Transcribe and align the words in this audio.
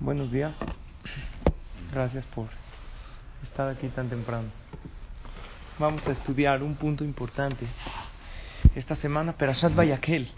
Buenos 0.00 0.30
días. 0.30 0.54
Gracias 1.92 2.24
por 2.26 2.46
estar 3.42 3.68
aquí 3.68 3.88
tan 3.88 4.08
temprano. 4.08 4.46
Vamos 5.76 6.06
a 6.06 6.12
estudiar 6.12 6.62
un 6.62 6.76
punto 6.76 7.02
importante 7.02 7.66
esta 8.76 8.94
semana, 8.94 9.32
Perashat 9.32 9.74
Vayakel. 9.74 10.30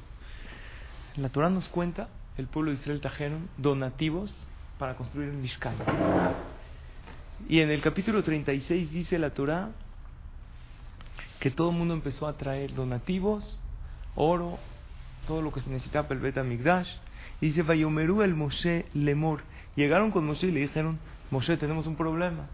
La 1.17 1.29
Torah 1.29 1.51
nos 1.51 1.69
cuenta, 1.69 2.09
el 2.39 2.47
pueblo 2.47 2.71
de 2.71 2.79
Israel 2.79 3.03
trajeron 3.03 3.51
donativos 3.59 4.35
para 4.79 4.97
construir 4.97 5.29
el 5.29 5.37
Mishkan. 5.37 5.75
Y 7.47 7.61
en 7.61 7.71
el 7.71 7.83
capítulo 7.83 8.25
36 8.25 8.91
dice 8.91 9.19
la 9.19 9.35
Torah 9.35 9.73
que 11.39 11.51
todo 11.51 11.69
el 11.69 11.77
mundo 11.77 11.93
empezó 11.93 12.27
a 12.27 12.39
traer 12.39 12.75
donativos, 12.75 13.61
oro, 14.15 14.59
todo 15.27 15.43
lo 15.43 15.53
que 15.53 15.61
se 15.61 15.69
necesitaba 15.69 16.09
para 16.09 16.17
el 16.19 16.23
Bet 16.23 16.39
Amigdash. 16.39 16.89
Y 17.41 17.47
dice, 17.49 17.63
Vayomeru 17.63 18.23
el 18.23 18.35
Moshe 18.35 18.87
Lemor. 18.95 19.41
Llegaron 19.77 20.11
con 20.11 20.27
Moshe 20.27 20.49
y 20.49 20.53
le 20.53 20.61
dijeron, 20.61 20.99
Moshe, 21.31 21.57
tenemos 21.57 21.87
un 21.87 21.97
problema. 21.97 22.47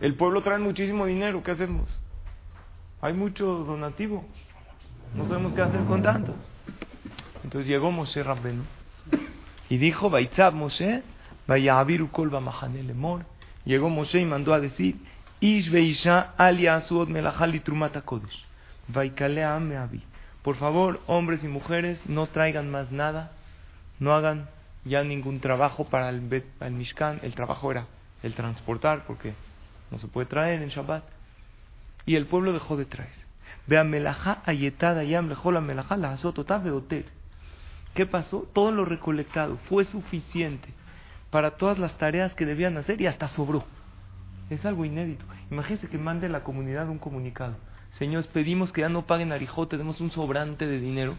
El 0.00 0.14
pueblo 0.14 0.42
trae 0.42 0.58
muchísimo 0.58 1.06
dinero, 1.06 1.42
¿qué 1.42 1.50
hacemos? 1.50 2.00
Hay 3.00 3.12
mucho 3.12 3.46
donativo. 3.46 4.24
No 5.14 5.28
sabemos 5.28 5.52
qué 5.52 5.62
hacer 5.62 5.84
con 5.84 6.02
tanto. 6.02 6.34
Entonces 7.44 7.68
llegó 7.68 7.90
Moshe 7.90 8.22
Rabbenu 8.22 8.62
y 9.68 9.76
dijo, 9.76 10.08
Baitzab 10.08 10.54
Moshe, 10.54 11.02
Kolba 12.12 12.40
Mahane 12.40 12.82
Lemor. 12.82 13.24
Llegó 13.64 13.90
Moshe 13.90 14.20
y 14.20 14.24
mandó 14.24 14.54
a 14.54 14.60
decir, 14.60 14.96
Ish 15.40 15.70
Veisha 15.70 16.32
Alia 16.36 16.76
Asuot 16.76 17.08
Melahali 17.08 17.60
Trumata 17.60 18.02
Kodesh. 18.02 18.46
Por 20.42 20.56
favor, 20.56 21.00
hombres 21.06 21.44
y 21.44 21.48
mujeres, 21.48 22.00
no 22.06 22.26
traigan 22.26 22.70
más 22.70 22.90
nada, 22.90 23.32
no 24.00 24.12
hagan 24.14 24.48
ya 24.84 25.04
ningún 25.04 25.40
trabajo 25.40 25.84
para 25.84 26.08
el, 26.08 26.44
el 26.60 26.72
Mishkan. 26.72 27.20
El 27.22 27.34
trabajo 27.34 27.70
era 27.70 27.86
el 28.22 28.34
transportar, 28.34 29.04
porque 29.06 29.34
no 29.90 29.98
se 29.98 30.08
puede 30.08 30.26
traer 30.26 30.62
en 30.62 30.68
Shabbat. 30.68 31.04
Y 32.06 32.16
el 32.16 32.26
pueblo 32.26 32.52
dejó 32.52 32.76
de 32.76 32.86
traer. 32.86 33.22
¿Qué 37.94 38.06
pasó? 38.06 38.48
Todo 38.52 38.72
lo 38.72 38.84
recolectado 38.84 39.56
fue 39.68 39.84
suficiente 39.84 40.68
para 41.30 41.52
todas 41.52 41.78
las 41.78 41.96
tareas 41.98 42.34
que 42.34 42.46
debían 42.46 42.76
hacer 42.76 43.00
y 43.00 43.06
hasta 43.06 43.28
sobró. 43.28 43.64
Es 44.50 44.64
algo 44.66 44.84
inédito. 44.84 45.24
Imagínense 45.50 45.88
que 45.88 45.98
mande 45.98 46.28
la 46.28 46.42
comunidad 46.42 46.88
un 46.88 46.98
comunicado. 46.98 47.54
Señores, 47.98 48.26
pedimos 48.28 48.72
que 48.72 48.80
ya 48.80 48.88
no 48.88 49.02
paguen 49.02 49.32
Arijó, 49.32 49.68
tenemos 49.68 50.00
un 50.00 50.10
sobrante 50.10 50.66
de 50.66 50.80
dinero. 50.80 51.14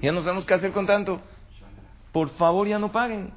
Ya 0.00 0.10
no 0.12 0.22
sabemos 0.22 0.46
qué 0.46 0.54
hacer 0.54 0.72
con 0.72 0.86
tanto. 0.86 1.20
Por 2.12 2.28
favor, 2.30 2.66
ya 2.66 2.78
no 2.78 2.90
paguen. 2.90 3.30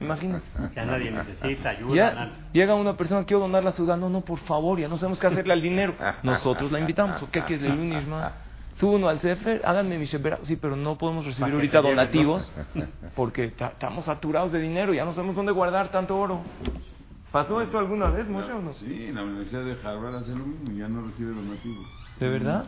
Imagínense. 0.00 0.46
Ya 0.74 0.84
nadie 0.84 1.10
necesita 1.10 1.70
ayuda. 1.70 1.94
Ya 1.94 2.32
llega 2.52 2.74
una 2.74 2.96
persona, 2.96 3.24
quiero 3.24 3.40
donar 3.40 3.64
la 3.64 3.72
ciudad. 3.72 3.96
No, 3.96 4.08
no, 4.08 4.20
por 4.22 4.38
favor, 4.40 4.78
ya 4.78 4.88
no 4.88 4.96
sabemos 4.98 5.18
qué 5.18 5.26
hacerle 5.26 5.52
al 5.52 5.62
dinero. 5.62 5.94
Nosotros 6.22 6.70
la 6.72 6.80
invitamos. 6.80 7.22
¿O 7.22 7.30
qué 7.30 7.42
quieres 7.42 7.62
de 7.62 7.68
Lunishma? 7.70 8.32
Sube 8.76 8.94
uno 8.96 9.08
al 9.08 9.20
Sefer, 9.20 9.60
háganme 9.64 9.98
mi 9.98 10.06
Shebera. 10.06 10.38
Sí, 10.44 10.56
pero 10.56 10.74
no 10.74 10.96
podemos 10.96 11.26
recibir 11.26 11.52
ahorita 11.52 11.82
donativos 11.82 12.52
¿no? 12.74 12.86
porque 13.14 13.48
ta- 13.48 13.68
estamos 13.68 14.06
saturados 14.06 14.52
de 14.52 14.60
dinero. 14.60 14.94
Ya 14.94 15.04
no 15.04 15.12
sabemos 15.12 15.36
dónde 15.36 15.52
guardar 15.52 15.90
tanto 15.90 16.18
oro. 16.18 16.40
¿Pasó 17.30 17.60
esto 17.60 17.78
alguna 17.78 18.06
vez, 18.06 18.26
Moshe, 18.26 18.50
o 18.52 18.60
no? 18.62 18.72
Sí, 18.74 19.06
en 19.08 19.16
la 19.16 19.22
Universidad 19.22 19.64
de 19.64 19.72
Harvard 19.86 20.14
hace 20.16 20.30
lo 20.30 20.46
mismo, 20.46 20.72
ya 20.76 20.88
no 20.88 21.02
recibe 21.02 21.32
donativos. 21.34 21.84
¿De 22.20 22.28
verdad? 22.28 22.66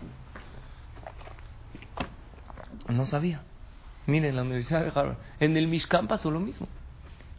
No 2.88 3.06
sabía. 3.06 3.42
Miren, 4.06 4.30
en 4.30 4.36
la 4.36 4.42
Universidad 4.42 4.82
de 4.82 4.88
Harvard, 4.88 5.18
en 5.38 5.56
el 5.56 5.68
Mishkan 5.68 6.08
pasó 6.08 6.30
lo 6.30 6.40
mismo. 6.40 6.66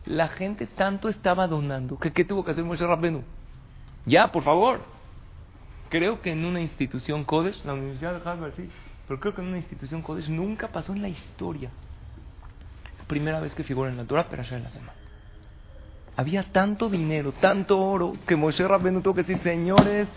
La 0.06 0.30
gente 0.30 0.68
tanto 0.68 1.10
estaba 1.10 1.48
donando 1.48 1.98
que 1.98 2.14
¿qué 2.14 2.24
tuvo 2.24 2.46
que 2.46 2.52
hacer 2.52 2.64
Moshe 2.64 2.86
Rabbenu? 2.86 3.24
Ya, 4.06 4.32
por 4.32 4.44
favor. 4.44 4.82
Creo 5.90 6.22
que 6.22 6.32
en 6.32 6.46
una 6.46 6.62
institución 6.62 7.24
Kodesh, 7.24 7.64
la 7.66 7.74
Universidad 7.74 8.20
de 8.20 8.30
Harvard 8.30 8.54
sí, 8.56 8.70
pero 9.08 9.20
creo 9.20 9.34
que 9.34 9.42
en 9.42 9.48
una 9.48 9.58
institución 9.58 10.02
Kodesh 10.02 10.30
nunca 10.30 10.68
pasó 10.68 10.94
en 10.94 11.02
la 11.02 11.10
historia. 11.10 11.72
Primera 13.08 13.40
vez 13.40 13.54
que 13.54 13.64
figura 13.64 13.90
en 13.90 13.98
la 13.98 14.06
Torah, 14.06 14.28
pero 14.30 14.42
allá 14.42 14.58
en 14.58 14.64
la 14.64 14.70
semana. 14.70 14.94
Había 16.16 16.44
tanto 16.52 16.90
dinero, 16.90 17.32
tanto 17.34 17.82
oro, 17.82 18.14
que 18.28 18.36
Moshe 18.36 18.68
Rabbenu 18.68 19.02
tuvo 19.02 19.16
que 19.16 19.24
decir, 19.24 19.42
señores, 19.44 20.08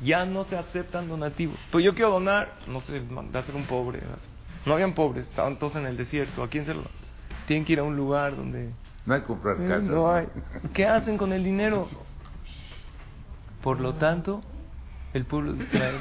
ya 0.00 0.24
no 0.24 0.44
se 0.44 0.56
aceptan 0.56 1.08
donativos. 1.08 1.58
Pues 1.70 1.84
yo 1.84 1.94
quiero 1.94 2.10
donar, 2.10 2.52
no 2.66 2.80
sé, 2.82 3.02
dárselo 3.32 3.58
a 3.58 3.60
un 3.60 3.66
pobre. 3.66 4.00
No 4.64 4.74
habían 4.74 4.94
pobres, 4.94 5.26
estaban 5.28 5.58
todos 5.58 5.76
en 5.76 5.86
el 5.86 5.96
desierto. 5.96 6.42
¿A 6.42 6.48
quién 6.48 6.64
se 6.66 6.74
lo...? 6.74 6.82
Tienen 7.46 7.64
que 7.64 7.74
ir 7.74 7.78
a 7.78 7.84
un 7.84 7.96
lugar 7.96 8.34
donde... 8.36 8.72
No 9.06 9.14
hay 9.14 9.20
que 9.20 9.26
comprar 9.28 9.56
Eh, 9.60 9.68
casas. 9.68 9.84
No 9.84 10.12
hay. 10.12 10.26
¿Qué 10.74 10.86
hacen 10.86 11.16
con 11.16 11.32
el 11.32 11.44
dinero? 11.44 11.88
Por 13.62 13.80
lo 13.80 13.94
tanto, 13.94 14.42
el 15.12 15.24
pueblo 15.24 15.52
de 15.52 15.64
Israel, 15.64 16.00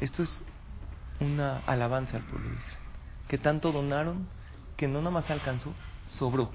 esto 0.00 0.22
es 0.24 0.44
una 1.20 1.58
alabanza 1.66 2.16
al 2.16 2.24
pueblo 2.24 2.48
de 2.48 2.56
Israel, 2.56 2.78
que 3.28 3.38
tanto 3.38 3.70
donaron 3.72 4.26
que 4.76 4.88
no 4.88 4.98
nada 4.98 5.12
más 5.12 5.30
alcanzó, 5.30 5.72
sobró. 6.06 6.50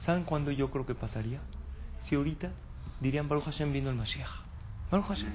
¿Saben 0.00 0.24
cuándo 0.24 0.50
yo 0.52 0.70
creo 0.70 0.86
que 0.86 0.94
pasaría? 0.94 1.40
Si 2.06 2.14
ahorita 2.14 2.50
dirían 3.00 3.28
Baruch 3.28 3.44
Hashem 3.46 3.72
vino 3.72 3.90
el 3.90 3.96
Mashiach. 3.96 4.43
Baruch 4.94 5.08
Hashem. 5.08 5.32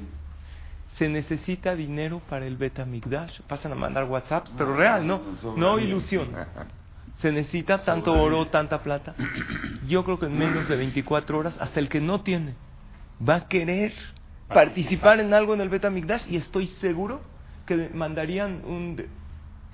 Se 0.98 1.10
necesita 1.10 1.76
dinero 1.76 2.22
para 2.30 2.46
el 2.46 2.56
Beta 2.56 2.86
Migdash. 2.86 3.42
Pasan 3.42 3.74
a 3.74 3.76
mandar 3.76 4.06
WhatsApp, 4.06 4.48
pero 4.58 4.76
real, 4.76 5.06
no, 5.06 5.22
no 5.58 5.80
ilusión. 5.80 6.30
Se 7.20 7.34
necesita 7.34 7.80
tanto 7.84 8.14
oro, 8.14 8.48
tanta 8.48 8.82
plata. 8.82 9.14
Yo 9.86 10.06
creo 10.06 10.18
que 10.18 10.28
en 10.28 10.38
menos 10.38 10.70
de 10.70 10.78
24 10.78 11.38
horas, 11.38 11.56
hasta 11.60 11.82
el 11.82 11.90
que 11.90 12.00
no 12.00 12.22
tiene, 12.22 12.54
va 13.28 13.36
a 13.36 13.48
querer 13.50 13.92
participar 14.48 15.20
en 15.20 15.34
algo 15.34 15.54
en 15.54 15.60
el 15.60 15.68
Beta 15.68 15.90
Migdash 15.90 16.24
y 16.30 16.38
estoy 16.38 16.68
seguro 16.80 17.20
que 17.66 17.90
mandarían 17.94 18.62
un 18.64 19.06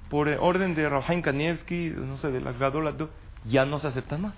por 0.09 0.27
orden 0.27 0.73
de 0.73 0.89
Rafaim 0.89 1.21
Kanievski, 1.21 1.93
no 1.95 2.17
sé, 2.17 2.31
de 2.31 2.41
la 2.41 2.53
Gadol 2.53 2.87
Ado, 2.87 3.09
ya 3.45 3.65
no 3.65 3.77
se 3.77 3.87
aceptan 3.87 4.23
más. 4.23 4.33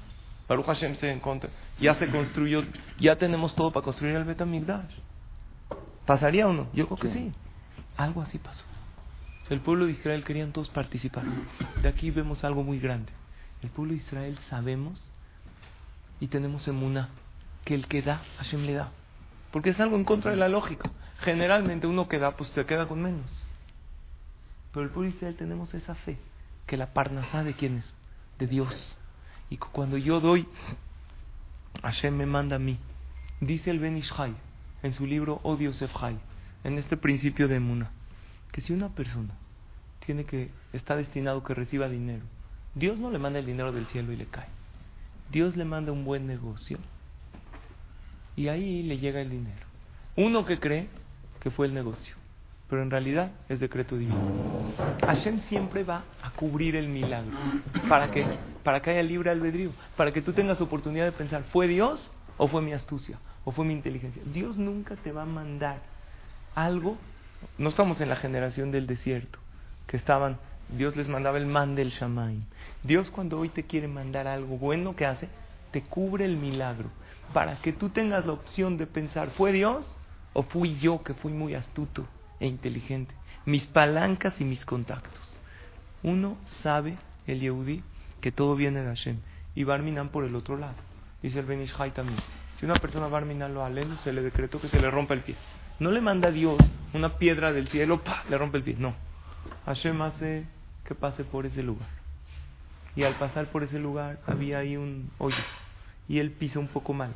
Baruch 0.48 0.66
Hashem 0.66 0.96
se 0.96 1.12
encontra, 1.12 1.50
ya 1.80 1.96
se 1.96 2.10
construyó, 2.10 2.64
ya 3.00 3.16
tenemos 3.16 3.56
todo 3.56 3.72
para 3.72 3.84
construir 3.86 4.16
el 4.16 4.26
Beta 4.26 4.46
Migdash. 4.46 4.96
¿Pasaría 6.08 6.48
o 6.48 6.54
no? 6.54 6.68
Yo 6.74 6.88
creo 6.88 6.98
que 6.98 7.14
sí. 7.14 7.32
Algo 7.98 8.24
así 8.24 8.40
pasó. 8.40 8.64
El 9.50 9.62
pueblo 9.62 9.86
de 9.86 9.92
Israel 9.92 10.24
querían 10.24 10.52
todos 10.52 10.70
participar. 10.70 11.24
De 11.82 11.88
aquí 11.88 12.10
vemos 12.12 12.44
algo 12.44 12.64
muy 12.64 12.80
grande. 12.80 13.12
El 13.62 13.70
pueblo 13.70 13.94
de 13.94 14.00
Israel 14.00 14.40
sabemos 14.50 15.04
y 16.20 16.28
tenemos 16.28 16.68
emuná 16.68 17.10
que 17.66 17.76
el 17.76 17.88
que 17.88 18.02
da, 18.02 18.22
Hashem 18.40 18.66
le 18.66 18.74
da. 18.74 18.92
Porque 19.52 19.70
es 19.70 19.80
algo 19.80 19.96
en 19.96 20.04
contra 20.06 20.32
de 20.32 20.38
la 20.38 20.50
lógica. 20.50 20.90
Generalmente 21.20 21.88
uno 21.88 22.08
que 22.08 22.20
da, 22.20 22.36
pues 22.36 22.50
se 22.52 22.66
queda 22.66 22.88
con 22.88 23.02
menos. 23.02 23.26
Pero 24.72 24.86
el 24.86 24.92
pueblo 24.92 25.10
de 25.12 25.16
Israel 25.18 25.36
tenemos 25.36 25.74
esa 25.74 25.96
fe, 25.96 26.18
que 26.66 26.78
la 26.78 26.94
parnasá 26.94 27.44
de 27.44 27.54
quién 27.54 27.78
es? 27.78 27.86
De 28.40 28.48
Dios. 28.48 28.96
Y 29.50 29.58
cu- 29.58 29.70
cuando 29.72 29.98
yo 29.98 30.20
doy, 30.20 30.48
Hashem 31.82 32.16
me 32.16 32.26
manda 32.26 32.58
a 32.58 32.60
mí. 32.60 32.78
Dice 33.40 33.72
el 33.72 33.80
Ben 33.80 33.98
Ishai 33.98 34.36
en 34.88 34.94
su 34.94 35.06
libro 35.06 35.40
O 35.44 35.56
Dios 35.56 35.82
Efjai, 35.82 36.18
en 36.64 36.78
este 36.78 36.98
principio 36.98 37.48
de 37.48 37.58
Emuna, 37.58 37.92
que 38.52 38.62
si 38.62 38.74
una 38.74 38.90
persona 38.90 39.34
tiene 40.06 40.24
que 40.24 40.50
está 40.74 40.96
destinado 40.96 41.44
que 41.44 41.54
reciba 41.54 41.90
dinero, 41.90 42.24
Dios 42.74 42.98
no 42.98 43.12
le 43.12 43.20
manda 43.20 43.40
el 43.40 43.46
dinero 43.46 43.72
del 43.72 43.86
cielo 43.88 44.12
y 44.12 44.16
le 44.16 44.26
cae. 44.26 44.48
Dios 45.30 45.58
le 45.58 45.66
manda 45.66 45.92
un 45.92 46.06
buen 46.06 46.26
negocio 46.26 46.80
y 48.36 48.48
ahí 48.48 48.82
le 48.84 48.98
llega 48.98 49.20
el 49.20 49.30
dinero. 49.30 49.66
Uno 50.16 50.46
que 50.46 50.60
cree 50.60 50.88
que 51.42 51.52
fue 51.52 51.68
el 51.68 51.74
negocio, 51.74 52.16
pero 52.70 52.82
en 52.82 52.90
realidad 52.90 53.32
es 53.50 53.60
decreto 53.60 53.98
divino. 53.98 54.74
Hashem 55.06 55.42
siempre 55.42 55.84
va 55.84 56.06
a 56.24 56.32
cubrir 56.32 56.78
el 56.78 56.88
milagro. 56.88 57.38
¿Para 57.90 58.10
qué? 58.10 58.26
Para 58.64 58.82
que 58.82 58.92
haya 58.92 59.04
libre 59.04 59.32
albedrío, 59.32 59.72
para 59.98 60.14
que 60.14 60.22
tú 60.22 60.32
tengas 60.32 60.62
oportunidad 60.62 61.06
de 61.06 61.12
pensar, 61.12 61.44
¿fue 61.52 61.68
Dios 61.68 62.10
o 62.38 62.48
fue 62.48 62.62
mi 62.62 62.72
astucia 62.72 63.20
o 63.48 63.52
fue 63.54 63.64
mi 63.64 63.72
inteligencia? 63.72 64.22
Dios 64.34 64.58
nunca 64.58 64.98
te 64.98 65.14
va 65.14 65.22
a 65.22 65.26
mandar 65.26 65.80
algo. 66.54 66.98
No 67.58 67.70
estamos 67.70 68.02
en 68.02 68.10
la 68.10 68.18
generación 68.18 68.72
del 68.72 68.88
desierto, 68.88 69.40
que 69.88 69.96
estaban, 69.96 70.38
Dios 70.68 70.98
les 70.98 71.08
mandaba 71.08 71.38
el 71.38 71.46
man 71.46 71.74
del 71.74 71.92
Shamaim. 71.92 72.44
Dios 72.84 73.10
cuando 73.10 73.40
hoy 73.40 73.48
te 73.48 73.64
quiere 73.64 73.88
mandar 73.88 74.28
algo 74.28 74.58
bueno, 74.58 74.98
¿qué 74.98 75.06
hace? 75.06 75.30
Te 75.72 75.82
cubre 75.82 76.26
el 76.26 76.36
milagro. 76.36 76.90
Para 77.34 77.56
que 77.62 77.72
tú 77.72 77.88
tengas 77.88 78.26
la 78.26 78.34
opción 78.34 78.76
de 78.76 78.86
pensar, 78.86 79.30
¿fue 79.30 79.54
Dios 79.54 79.88
o 80.34 80.44
fui 80.44 80.78
yo 80.80 81.02
que 81.02 81.14
fui 81.14 81.32
muy 81.32 81.56
astuto 81.56 82.06
e 82.42 82.48
inteligente? 82.48 83.16
Mis 83.46 83.66
palancas 83.68 84.34
y 84.42 84.44
mis 84.44 84.66
contactos. 84.66 85.24
Uno 86.04 86.36
sabe, 86.64 86.98
el 87.28 87.40
Yehudi, 87.40 87.82
que 88.20 88.34
todo 88.34 88.58
viene 88.58 88.82
de 88.82 88.88
Hashem. 88.88 89.20
Y 89.56 89.64
Barminan 89.64 90.10
por 90.10 90.26
el 90.26 90.36
otro 90.36 90.58
lado. 90.58 90.76
Dice 91.22 91.40
el 91.40 91.46
Benishai 91.46 91.92
también. 91.92 92.20
Si 92.60 92.66
una 92.66 92.76
persona 92.76 93.08
Barminan 93.08 93.54
lo 93.54 93.64
aleno, 93.64 93.98
se 94.04 94.12
le 94.12 94.22
decretó 94.22 94.60
que 94.60 94.68
se 94.68 94.80
le 94.80 94.90
rompa 94.90 95.14
el 95.14 95.22
pie. 95.22 95.36
No 95.80 95.92
le 95.92 96.02
manda 96.02 96.30
a 96.30 96.32
Dios 96.32 96.58
una 96.94 97.18
piedra 97.18 97.54
del 97.54 97.68
cielo, 97.68 98.04
¡pa! 98.04 98.24
le 98.30 98.38
rompe 98.38 98.58
el 98.58 98.64
pie. 98.64 98.76
No. 98.80 98.96
Hashem 99.66 100.02
hace 100.02 100.46
que 100.84 100.96
pase 100.96 101.24
por 101.24 101.46
ese 101.46 101.62
lugar. 101.62 101.88
Y 102.96 103.04
al 103.04 103.16
pasar 103.16 103.52
por 103.52 103.64
ese 103.64 103.78
lugar 103.78 104.20
había 104.26 104.58
ahí 104.58 104.76
un 104.76 105.12
hoyo. 105.20 105.38
Y 106.10 106.18
él 106.20 106.32
pisa 106.32 106.58
un 106.58 106.68
poco 106.68 106.94
mal. 106.94 107.14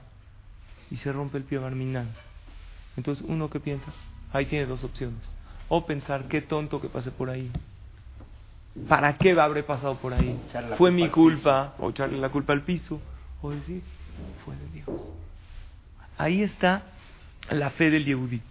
Y 0.92 0.98
se 0.98 1.12
rompe 1.12 1.38
el 1.38 1.44
pie 1.44 1.58
Barminan. 1.58 2.10
Entonces, 2.98 3.26
uno 3.28 3.50
que 3.50 3.60
piensa, 3.60 3.88
ahí 4.34 4.46
tiene 4.46 4.66
dos 4.66 4.84
opciones. 4.84 5.22
O 5.70 5.86
pensar, 5.86 6.28
qué 6.28 6.42
tonto 6.42 6.82
que 6.82 6.90
pase 6.90 7.10
por 7.10 7.30
ahí. 7.30 7.50
¿Para 8.88 9.18
qué 9.18 9.32
habré 9.40 9.64
pasado 9.64 9.96
por 9.96 10.14
ahí? 10.14 10.40
Fue 10.78 10.92
mi 10.92 11.10
culpa. 11.10 11.74
O 11.80 11.90
echarle 11.90 12.20
la 12.20 12.30
culpa 12.30 12.54
al 12.54 12.62
piso. 12.64 13.02
O 13.42 13.50
decir, 13.50 13.82
fue 14.46 14.56
de 14.56 14.68
Dios. 14.68 14.88
Ahí 16.22 16.44
está 16.44 16.84
la 17.50 17.72
fe 17.72 17.90
del 17.90 18.06
Yehudi. 18.06 18.44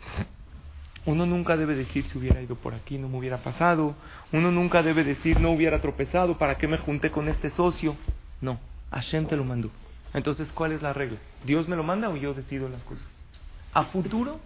Uno 1.07 1.25
nunca 1.25 1.57
debe 1.57 1.77
decir 1.77 2.05
si 2.05 2.19
hubiera 2.19 2.43
ido 2.43 2.57
por 2.57 2.75
aquí 2.75 2.99
no 2.99 3.09
me 3.09 3.17
hubiera 3.17 3.45
pasado. 3.45 3.95
Uno 4.33 4.51
nunca 4.51 4.83
debe 4.83 5.05
decir 5.05 5.39
no 5.39 5.53
hubiera 5.53 5.81
tropezado, 5.81 6.37
¿para 6.37 6.59
qué 6.59 6.67
me 6.67 6.79
junté 6.79 7.13
con 7.13 7.29
este 7.29 7.51
socio? 7.51 7.95
No, 8.41 8.59
Hashem 8.91 9.27
te 9.27 9.37
lo 9.37 9.45
mandó. 9.45 9.71
Entonces, 10.15 10.49
¿cuál 10.53 10.73
es 10.73 10.83
la 10.83 10.93
regla? 10.93 11.19
¿Dios 11.45 11.69
me 11.69 11.77
lo 11.77 11.85
manda 11.85 12.09
o 12.09 12.17
yo 12.17 12.35
decido 12.35 12.69
las 12.69 12.83
cosas? 12.83 13.07
A 13.73 13.85
futuro, 13.85 14.41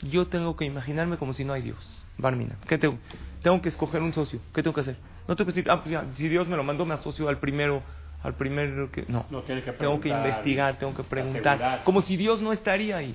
yo 0.00 0.26
tengo 0.28 0.56
que 0.56 0.64
imaginarme 0.64 1.18
como 1.18 1.34
si 1.34 1.44
no 1.44 1.52
hay 1.52 1.60
Dios. 1.60 2.04
Barmina, 2.16 2.56
¿qué 2.66 2.78
tengo? 2.78 2.96
Tengo 3.42 3.60
que 3.60 3.68
escoger 3.68 4.00
un 4.00 4.14
socio. 4.14 4.40
¿Qué 4.54 4.62
tengo 4.62 4.74
que 4.74 4.80
hacer? 4.80 4.96
No 5.28 5.36
tengo 5.36 5.52
que 5.52 5.56
decir, 5.56 5.70
ah, 5.70 5.82
pues 5.82 5.92
ya, 5.92 6.06
si 6.16 6.26
Dios 6.26 6.48
me 6.48 6.56
lo 6.56 6.64
mandó, 6.64 6.86
me 6.86 6.94
asocio 6.94 7.28
al 7.28 7.36
primero, 7.36 7.82
al 8.22 8.34
primero 8.34 8.90
que... 8.90 9.04
No, 9.08 9.26
No, 9.30 9.42
tienes 9.42 9.64
que 9.64 9.72
tengo 9.72 10.00
que 10.00 10.08
investigar, 10.08 10.78
tengo 10.78 10.94
que 10.94 11.02
preguntar. 11.02 11.54
asegurar. 11.54 11.84
Como 11.84 12.02
si 12.02 12.16
Dios 12.16 12.40
no 12.42 12.52
estaría 12.52 12.96
ahí. 12.96 13.14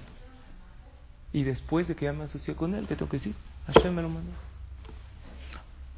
Y 1.33 1.43
después 1.43 1.87
de 1.87 1.95
que 1.95 2.05
ya 2.05 2.13
me 2.13 2.23
asocié 2.23 2.55
con 2.55 2.75
él, 2.75 2.87
¿qué 2.87 2.95
tengo 2.95 3.09
que 3.09 3.17
decir? 3.17 3.35
Hashem 3.67 3.93
me 3.93 4.01
lo 4.01 4.09
mandó. 4.09 4.31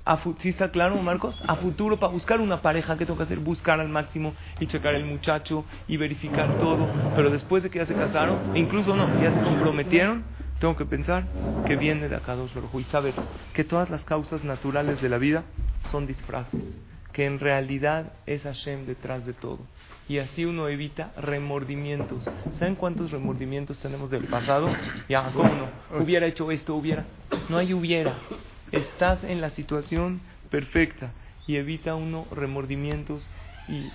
A 0.08 0.18
¿Sí 0.40 0.50
está 0.50 0.72
claro, 0.72 0.96
Marcos? 1.02 1.44
A 1.48 1.58
futuro, 1.58 1.98
para 2.00 2.14
buscar 2.14 2.40
una 2.40 2.62
pareja, 2.62 2.98
¿qué 2.98 3.06
tengo 3.06 3.18
que 3.18 3.26
hacer? 3.26 3.40
Buscar 3.40 3.82
al 3.82 3.90
máximo 3.90 4.34
y 4.58 4.68
checar 4.68 4.96
el 4.96 5.04
muchacho 5.04 5.66
y 5.86 5.98
verificar 5.98 6.58
todo. 6.60 6.88
Pero 7.16 7.30
después 7.30 7.62
de 7.62 7.70
que 7.70 7.80
ya 7.80 7.86
se 7.86 7.94
casaron, 7.94 8.56
e 8.56 8.60
incluso 8.60 8.96
no, 8.96 9.22
ya 9.22 9.34
se 9.34 9.42
comprometieron, 9.42 10.24
tengo 10.60 10.78
que 10.78 10.86
pensar 10.86 11.26
que 11.66 11.76
viene 11.76 12.08
de 12.08 12.16
acá 12.16 12.36
dos 12.36 12.52
y 12.74 12.84
saber 12.86 13.14
que 13.54 13.66
todas 13.66 13.90
las 13.90 14.06
causas 14.06 14.46
naturales 14.46 15.02
de 15.02 15.10
la 15.10 15.18
vida 15.18 15.44
son 15.92 16.08
disfraces, 16.08 16.80
que 17.18 17.26
en 17.26 17.40
realidad 17.40 18.14
es 18.28 18.44
Hashem 18.44 18.86
detrás 18.86 19.26
de 19.26 19.34
todo. 19.34 19.58
Y 20.08 20.20
así 20.20 20.46
uno 20.46 20.68
evita 20.68 21.14
remordimientos. 21.18 22.30
¿Saben 22.60 22.76
cuántos 22.76 23.10
remordimientos 23.10 23.80
tenemos 23.80 24.12
del 24.12 24.26
pasado? 24.26 24.70
Ya, 25.10 25.32
¿cómo 25.34 25.50
no? 25.50 26.00
Hubiera 26.00 26.28
hecho 26.28 26.52
esto, 26.52 26.76
hubiera. 26.76 27.08
No 27.50 27.58
hay 27.58 27.74
hubiera. 27.74 28.14
Estás 28.72 29.24
en 29.24 29.42
la 29.42 29.50
situación 29.50 30.22
perfecta 30.52 31.12
y 31.48 31.56
evita 31.56 31.96
uno 31.96 32.28
remordimientos 32.30 33.28
y 33.68 33.90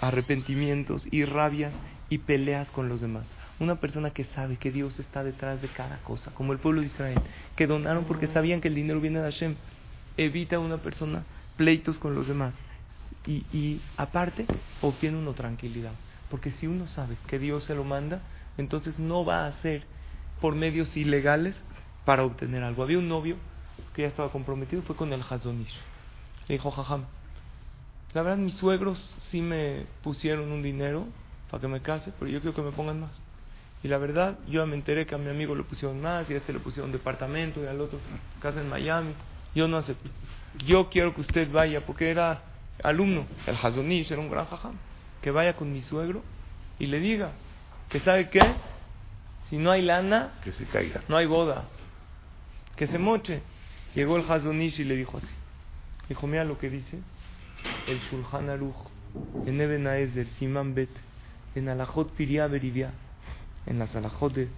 arrepentimientos 0.00 1.04
y 1.10 1.24
rabias 1.24 1.72
y 2.08 2.18
peleas 2.18 2.70
con 2.70 2.88
los 2.88 3.00
demás. 3.00 3.24
Una 3.58 3.80
persona 3.80 4.10
que 4.10 4.22
sabe 4.22 4.56
que 4.56 4.70
Dios 4.70 4.96
está 5.00 5.24
detrás 5.24 5.60
de 5.60 5.66
cada 5.66 5.98
cosa, 6.04 6.30
como 6.32 6.52
el 6.52 6.60
pueblo 6.60 6.82
de 6.82 6.86
Israel, 6.86 7.18
que 7.56 7.66
donaron 7.66 8.04
porque 8.04 8.28
sabían 8.28 8.60
que 8.60 8.68
el 8.68 8.76
dinero 8.76 9.00
viene 9.00 9.18
de 9.18 9.32
Hashem, 9.32 9.56
evita 10.16 10.60
una 10.60 10.76
persona 10.76 11.24
pleitos 11.56 11.98
con 11.98 12.14
los 12.14 12.28
demás. 12.28 12.54
Y, 13.28 13.44
y 13.52 13.80
aparte, 13.98 14.46
obtiene 14.80 15.18
uno 15.18 15.34
tranquilidad. 15.34 15.92
Porque 16.30 16.50
si 16.52 16.66
uno 16.66 16.88
sabe 16.88 17.16
que 17.26 17.38
Dios 17.38 17.64
se 17.64 17.74
lo 17.74 17.84
manda, 17.84 18.22
entonces 18.56 18.98
no 18.98 19.24
va 19.24 19.44
a 19.44 19.48
hacer 19.48 19.84
por 20.40 20.54
medios 20.54 20.96
ilegales 20.96 21.54
para 22.04 22.24
obtener 22.24 22.62
algo. 22.62 22.82
Había 22.82 22.98
un 22.98 23.08
novio 23.08 23.36
que 23.94 24.02
ya 24.02 24.08
estaba 24.08 24.32
comprometido, 24.32 24.82
fue 24.82 24.96
con 24.96 25.12
el 25.12 25.22
Hazonish. 25.22 25.74
Le 26.48 26.54
dijo, 26.54 26.70
jajam, 26.70 27.04
la 28.14 28.22
verdad 28.22 28.38
mis 28.38 28.54
suegros 28.54 28.98
sí 29.30 29.42
me 29.42 29.84
pusieron 30.02 30.50
un 30.50 30.62
dinero 30.62 31.06
para 31.50 31.60
que 31.60 31.68
me 31.68 31.82
case, 31.82 32.12
pero 32.18 32.30
yo 32.30 32.40
quiero 32.40 32.56
que 32.56 32.62
me 32.62 32.72
pongan 32.72 33.00
más. 33.00 33.10
Y 33.82 33.88
la 33.88 33.98
verdad, 33.98 34.38
yo 34.48 34.66
me 34.66 34.74
enteré 34.74 35.06
que 35.06 35.14
a 35.14 35.18
mi 35.18 35.28
amigo 35.28 35.54
le 35.54 35.62
pusieron 35.62 36.00
más, 36.00 36.28
y 36.28 36.34
a 36.34 36.38
este 36.38 36.52
le 36.52 36.58
pusieron 36.58 36.90
departamento, 36.90 37.62
y 37.62 37.66
al 37.66 37.80
otro 37.80 37.98
casa 38.40 38.60
en 38.60 38.68
Miami. 38.68 39.12
Yo 39.54 39.68
no 39.68 39.76
acepté. 39.76 40.10
Yo 40.66 40.88
quiero 40.90 41.14
que 41.14 41.20
usted 41.20 41.50
vaya, 41.52 41.86
porque 41.86 42.10
era 42.10 42.42
alumno, 42.82 43.26
el 43.46 43.56
Hazonish 43.56 44.10
era 44.12 44.20
un 44.20 44.30
gran 44.30 44.46
jajam, 44.46 44.74
que 45.22 45.30
vaya 45.30 45.56
con 45.56 45.72
mi 45.72 45.82
suegro 45.82 46.22
y 46.78 46.86
le 46.86 47.00
diga 47.00 47.32
que 47.88 48.00
sabe 48.00 48.28
qué, 48.30 48.40
si 49.50 49.56
no 49.56 49.70
hay 49.70 49.82
lana, 49.82 50.32
Que 50.44 50.52
se 50.52 50.64
caiga. 50.66 51.02
no 51.08 51.16
hay 51.16 51.26
boda, 51.26 51.64
que 52.76 52.86
se 52.86 52.98
moche. 52.98 53.40
Llegó 53.94 54.16
el 54.16 54.30
Hazonish 54.30 54.78
y 54.80 54.84
le 54.84 54.94
dijo 54.96 55.18
así. 55.18 55.26
Dijo, 56.08 56.26
mira 56.26 56.44
lo 56.44 56.58
que 56.58 56.70
dice 56.70 56.98
el 57.86 57.98
Shulchan 58.10 58.50
Aruch 58.50 58.76
en 59.46 59.60
Eben 59.60 59.86
Haezer, 59.86 60.26
Simán 60.38 60.74
Bet, 60.74 60.90
en 61.54 61.68
Alajot 61.68 62.12
Piria 62.12 62.46
Berivia, 62.46 62.92
en 63.66 63.78
las 63.78 63.94
Alajot 63.96 64.32
de 64.34 64.48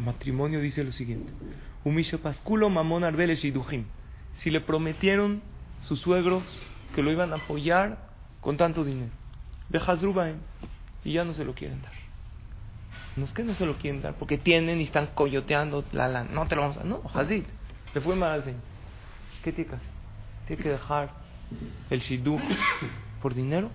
matrimonio 0.00 0.60
dice 0.60 0.84
lo 0.84 0.92
siguiente. 0.92 1.32
Umishe 1.84 2.18
Pasculo 2.18 2.68
Mamón 2.68 3.04
Arbele 3.04 3.36
Shidujim. 3.36 3.84
Si 4.38 4.50
le 4.50 4.60
prometieron 4.60 5.42
sus 5.86 6.00
suegros 6.00 6.44
que 6.92 7.02
lo 7.02 7.10
iban 7.10 7.32
a 7.32 7.36
apoyar 7.36 7.98
con 8.40 8.56
tanto 8.56 8.84
dinero. 8.84 9.12
De 9.68 9.78
Hazrubaim. 9.78 10.36
Y 11.04 11.14
ya 11.14 11.24
no 11.24 11.34
se 11.34 11.44
lo 11.44 11.54
quieren 11.54 11.82
dar. 11.82 11.92
No 13.16 13.24
es 13.24 13.32
que 13.32 13.42
no 13.42 13.54
se 13.54 13.66
lo 13.66 13.76
quieren 13.76 14.00
dar, 14.00 14.14
porque 14.14 14.38
tienen 14.38 14.80
y 14.80 14.84
están 14.84 15.08
coyoteando 15.14 15.84
la 15.92 16.08
lana. 16.08 16.30
No 16.32 16.46
te 16.46 16.56
lo 16.56 16.62
vamos 16.62 16.78
a. 16.78 16.84
No, 16.84 17.02
Hazid. 17.12 17.44
Le 17.94 18.00
fue 18.00 18.16
mal 18.16 18.30
al 18.32 18.44
Señor. 18.44 18.60
¿Qué 19.42 19.52
tiene 19.52 19.70
que 19.70 19.76
hacer? 19.76 19.88
Tiene 20.46 20.62
que 20.62 20.68
dejar 20.70 21.10
el 21.90 22.00
shidduch 22.00 22.40
por 23.20 23.34
dinero. 23.34 23.70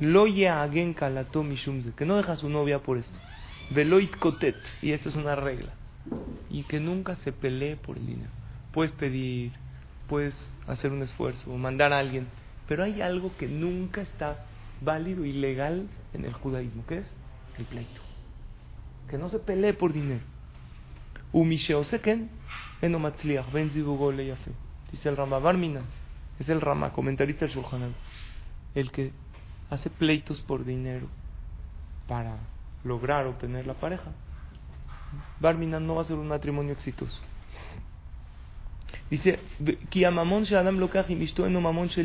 Lo 0.00 0.26
yagen 0.26 0.92
kalato 0.92 1.42
mishumze. 1.42 1.92
Que 1.92 2.04
no 2.04 2.16
deja 2.16 2.32
a 2.32 2.36
su 2.36 2.50
novia 2.50 2.80
por 2.80 2.98
esto. 2.98 3.16
Veloit 3.70 4.14
kotet. 4.16 4.56
Y 4.82 4.92
esto 4.92 5.08
es 5.08 5.14
una 5.14 5.34
regla. 5.34 5.72
Y 6.50 6.64
que 6.64 6.80
nunca 6.80 7.16
se 7.16 7.32
pelee 7.32 7.76
por 7.76 7.96
el 7.96 8.06
dinero. 8.06 8.30
Puedes 8.72 8.92
pedir, 8.92 9.52
puedes 10.08 10.34
hacer 10.66 10.92
un 10.92 11.02
esfuerzo, 11.02 11.56
mandar 11.56 11.92
a 11.92 11.98
alguien. 11.98 12.26
Pero 12.66 12.84
hay 12.84 13.00
algo 13.00 13.36
que 13.36 13.46
nunca 13.46 14.00
está 14.00 14.44
válido 14.80 15.24
y 15.24 15.32
legal 15.32 15.88
en 16.12 16.24
el 16.24 16.32
judaísmo. 16.32 16.84
¿Qué 16.86 16.98
es? 16.98 17.06
El 17.58 17.64
pleito. 17.64 18.00
Que 19.08 19.18
no 19.18 19.30
se 19.30 19.38
pelee 19.38 19.72
por 19.74 19.92
dinero. 19.92 20.22
Dice 24.90 25.08
el 25.08 25.16
Rama 25.16 25.38
Barmina, 25.38 25.82
es 26.38 26.48
el 26.48 26.60
Rama, 26.60 26.92
comentarista 26.92 27.44
del 27.44 27.54
Shulchan 27.54 27.94
el 28.74 28.90
que 28.92 29.12
hace 29.70 29.90
pleitos 29.90 30.40
por 30.40 30.64
dinero 30.64 31.08
para 32.06 32.36
lograr 32.84 33.26
obtener 33.26 33.66
la 33.66 33.74
pareja. 33.74 34.12
Barmina 35.40 35.80
no 35.80 35.96
va 35.96 36.02
a 36.02 36.06
ser 36.06 36.16
un 36.16 36.28
matrimonio 36.28 36.72
exitoso. 36.72 37.18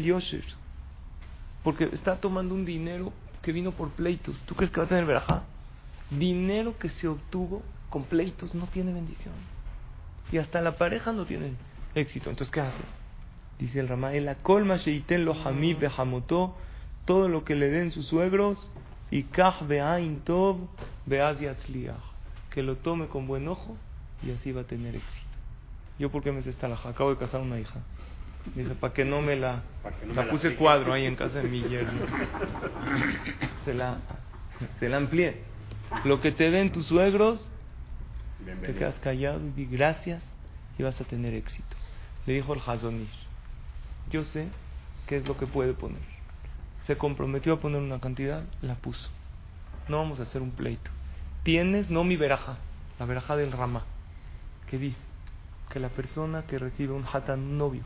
Yosher". 0.04 0.44
Porque 1.64 1.90
está 1.94 2.18
tomando 2.18 2.54
un 2.56 2.66
dinero 2.66 3.14
que 3.42 3.52
vino 3.52 3.72
por 3.72 3.90
pleitos. 3.92 4.42
¿Tú 4.46 4.56
crees 4.56 4.72
que 4.72 4.80
va 4.80 4.86
a 4.86 4.90
tener 4.90 5.06
verajá? 5.06 5.44
Dinero 6.10 6.78
que 6.78 6.90
se 6.90 7.08
obtuvo 7.08 7.62
con 7.90 8.04
pleitos 8.04 8.54
no 8.56 8.68
tiene 8.68 8.94
bendición. 8.94 9.34
Y 10.32 10.38
hasta 10.38 10.62
la 10.62 10.78
pareja 10.78 11.12
no 11.12 11.26
tiene 11.26 11.54
éxito. 11.96 12.30
Entonces, 12.30 12.52
¿qué 12.52 12.62
hace? 12.62 12.84
Dice 13.60 13.80
el 13.80 13.88
Ramá, 13.88 14.14
el 14.14 14.36
colma 14.42 14.78
sheiten 14.78 15.26
lo 15.26 15.34
hamib 15.34 15.80
behamotó, 15.80 16.56
todo 17.06 17.30
lo 17.30 17.44
que 17.44 17.56
le 17.56 17.70
den 17.70 17.92
sus 17.92 18.08
suegros, 18.08 18.58
y 19.12 19.24
kach 19.24 19.62
be'ain 19.68 20.22
tov 20.22 20.58
be'az. 21.06 21.38
Que 22.50 22.64
lo 22.64 22.78
tome 22.78 23.08
con 23.08 23.28
buen 23.28 23.48
ojo 23.48 23.78
y 24.26 24.32
así 24.32 24.52
va 24.52 24.62
a 24.62 24.66
tener 24.66 24.96
éxito. 24.96 25.23
Yo, 26.04 26.12
¿por 26.12 26.22
qué 26.22 26.34
me 26.34 26.42
sé 26.42 26.50
esta 26.50 26.68
laja? 26.68 26.90
Acabo 26.90 27.12
de 27.12 27.16
casar 27.16 27.40
una 27.40 27.58
hija. 27.58 27.80
Dije, 28.56 28.76
para 28.76 28.94
que 28.94 29.06
no 29.06 29.22
me 29.22 29.38
la. 29.38 29.64
No 30.06 30.16
la 30.16 30.24
me 30.24 30.32
puse 30.32 30.54
cuadro 30.58 30.92
ahí 30.92 31.06
en 31.06 31.16
casa 31.16 31.42
de 31.42 31.48
mi 31.48 31.62
yerno. 31.62 32.06
se 33.64 33.74
la, 33.74 34.00
se 34.82 34.90
la 34.90 34.98
amplié. 34.98 35.44
Lo 36.04 36.20
que 36.20 36.34
te 36.34 36.52
den 36.52 36.74
tus 36.74 36.88
suegros, 36.88 37.40
te 38.66 38.76
quedas 38.76 39.00
callado 39.00 39.40
y 39.48 39.52
di 39.52 39.66
gracias 39.66 40.22
y 40.78 40.84
vas 40.84 41.00
a 41.00 41.06
tener 41.06 41.34
éxito. 41.36 41.78
Le 42.26 42.34
dijo 42.34 42.54
el 42.54 42.60
Hazonish, 42.60 43.08
yo 44.12 44.26
sé 44.26 44.50
qué 45.08 45.16
es 45.16 45.26
lo 45.26 45.38
que 45.38 45.48
puede 45.48 45.74
poner. 45.74 46.02
Se 46.86 46.98
comprometió 46.98 47.54
a 47.54 47.60
poner 47.62 47.82
una 47.82 48.02
cantidad, 48.02 48.44
la 48.62 48.76
puso. 48.76 49.08
No 49.88 50.00
vamos 50.00 50.20
a 50.20 50.24
hacer 50.24 50.42
un 50.42 50.52
pleito. 50.52 50.92
Tienes, 51.44 51.90
no 51.90 52.04
mi 52.04 52.18
veraja, 52.18 52.58
la 53.00 53.06
veraja 53.06 53.38
del 53.38 53.54
Rama, 53.54 53.84
que 54.70 54.78
dice 54.78 55.13
que 55.70 55.80
la 55.80 55.90
persona 55.90 56.44
que 56.44 56.60
recibe 56.60 56.94
un 56.94 57.06
hatan, 57.12 57.58
novio, 57.58 57.84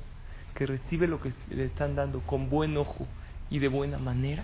que 0.56 0.66
recibe 0.66 1.08
lo 1.08 1.22
que 1.22 1.34
le 1.50 1.66
están 1.66 1.96
dando 1.96 2.22
con 2.22 2.50
buen 2.50 2.76
ojo 2.78 3.08
y 3.50 3.60
de 3.60 3.68
buena 3.68 3.98
manera, 3.98 4.44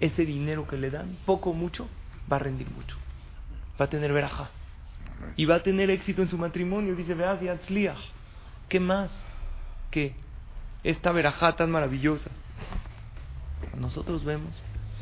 ese 0.00 0.26
dinero 0.26 0.66
que 0.66 0.76
le 0.76 0.90
dan, 0.90 1.16
poco 1.24 1.50
o 1.50 1.54
mucho, 1.54 1.88
va 2.30 2.36
a 2.36 2.40
rendir 2.40 2.68
mucho. 2.70 2.96
Va 3.80 3.86
a 3.86 3.90
tener 3.90 4.12
veraja. 4.12 4.50
Y 5.36 5.44
va 5.46 5.56
a 5.56 5.62
tener 5.62 5.90
éxito 5.90 6.22
en 6.22 6.28
su 6.28 6.36
matrimonio. 6.36 6.96
Dice, 6.96 7.14
veas, 7.14 7.38
¿Qué 8.68 8.80
más 8.80 9.10
que 9.90 10.14
esta 10.82 11.12
verajá 11.12 11.56
tan 11.56 11.70
maravillosa? 11.70 12.30
Nosotros 13.78 14.24
vemos 14.24 14.50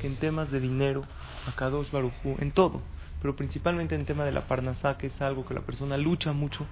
que 0.00 0.07
en 0.07 0.17
temas 0.17 0.50
de 0.50 0.61
dinero, 0.61 1.05
acá 1.47 1.71
dos 1.71 1.91
Barujú, 1.91 2.37
en 2.41 2.52
todo, 2.52 2.83
pero 3.21 3.37
principalmente 3.37 3.95
en 3.95 4.05
tema 4.05 4.25
de 4.25 4.33
la 4.33 4.43
parnasá, 4.43 4.99
que 4.99 5.09
es 5.09 5.23
algo 5.23 5.47
que 5.47 5.55
la 5.55 5.61
persona 5.61 5.97
lucha 5.97 6.33
mucho 6.33 6.67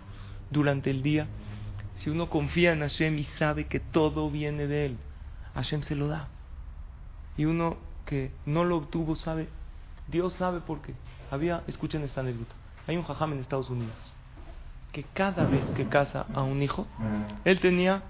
durante 0.51 0.91
el 0.91 1.03
día, 1.03 1.27
si 1.99 2.11
uno 2.11 2.31
confía 2.31 2.73
en 2.73 2.81
Hashem 2.81 3.19
y 3.19 3.25
sabe 3.39 3.67
que 3.67 3.81
todo 3.81 4.31
viene 4.31 4.67
de 4.67 4.87
él, 4.87 4.97
Hashem 5.55 5.83
se 5.83 5.95
lo 5.95 6.09
da. 6.09 6.29
Y 7.37 7.45
uno 7.45 7.77
que 8.07 8.33
no 8.47 8.65
lo 8.65 8.77
obtuvo 8.77 9.17
sabe, 9.17 9.49
Dios 10.09 10.33
sabe 10.35 10.61
por 10.61 10.83
qué. 10.83 10.95
Había, 11.31 11.63
escuchen 11.69 12.03
esta 12.03 12.21
anécdota, 12.21 12.55
hay 12.87 12.97
un 12.97 13.05
jajam 13.05 13.33
en 13.33 13.41
Estados 13.41 13.71
Unidos 13.71 13.95
que 14.93 15.05
cada 15.15 15.45
vez 15.45 15.65
que 15.77 15.89
casa 15.89 16.27
a 16.35 16.43
un 16.43 16.63
hijo, 16.63 16.87
él 17.45 17.61
tenía 17.61 18.03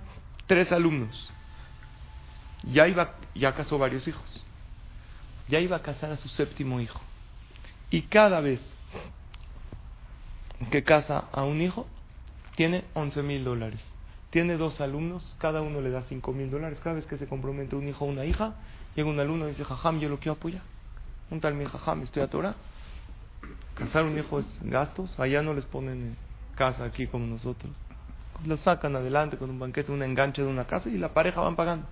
tres 0.47 0.73
alumnos. 0.73 1.31
Ya 2.65 2.87
iba, 2.89 3.15
ya 3.35 3.55
casó 3.55 3.79
varios 3.79 4.07
hijos. 4.09 4.25
Ya 5.49 5.61
iba 5.61 5.77
a 5.77 5.83
casar 5.83 6.13
a 6.13 6.17
su 6.17 6.29
séptimo 6.29 6.81
hijo. 6.81 7.01
Y 7.91 8.03
cada 8.03 8.41
vez 8.41 8.61
que 10.71 10.85
casa 10.85 11.25
a 11.33 11.43
un 11.43 11.61
hijo, 11.61 11.87
tiene 12.61 12.85
11 12.93 13.23
mil 13.23 13.43
dólares. 13.43 13.81
Tiene 14.29 14.59
dos 14.59 14.83
alumnos, 14.83 15.35
cada 15.39 15.63
uno 15.63 15.81
le 15.81 15.89
da 15.89 16.03
5 16.03 16.31
mil 16.35 16.51
dólares. 16.51 16.79
Cada 16.85 16.97
vez 16.97 17.07
que 17.07 17.17
se 17.17 17.27
compromete 17.27 17.75
un 17.75 17.89
hijo 17.89 18.05
o 18.05 18.09
una 18.09 18.27
hija, 18.27 18.53
llega 18.95 19.09
un 19.09 19.19
alumno 19.19 19.47
y 19.47 19.53
dice, 19.53 19.65
jajam, 19.65 19.99
yo 19.99 20.11
lo 20.11 20.19
quiero 20.19 20.33
apoyar. 20.33 20.61
Un 21.31 21.41
tal 21.41 21.55
mi 21.55 21.65
jajam, 21.65 22.03
estoy 22.03 22.23
a 22.23 22.29
Torah. 22.29 22.55
Casar 23.77 24.05
un 24.05 24.19
hijo 24.19 24.41
es 24.41 24.47
gastos, 24.61 25.19
allá 25.19 25.41
no 25.41 25.55
les 25.55 25.65
ponen 25.65 26.19
casa 26.55 26.85
aquí 26.85 27.07
como 27.07 27.25
nosotros. 27.25 27.73
Lo 28.45 28.59
sacan 28.59 28.95
adelante 28.95 29.39
con 29.39 29.49
un 29.49 29.59
banquete, 29.59 29.91
un 29.91 30.03
enganche 30.03 30.43
de 30.43 30.49
una 30.49 30.67
casa 30.67 30.91
y 30.91 30.99
la 30.99 31.15
pareja 31.15 31.41
van 31.41 31.57
pagando. 31.57 31.87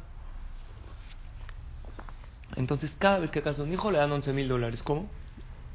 Entonces, 2.56 2.92
cada 2.98 3.20
vez 3.20 3.30
que 3.30 3.40
casa 3.40 3.62
un 3.62 3.72
hijo 3.72 3.90
le 3.90 4.00
dan 4.00 4.12
11 4.12 4.34
mil 4.34 4.48
dólares. 4.48 4.82
¿Cómo? 4.82 5.08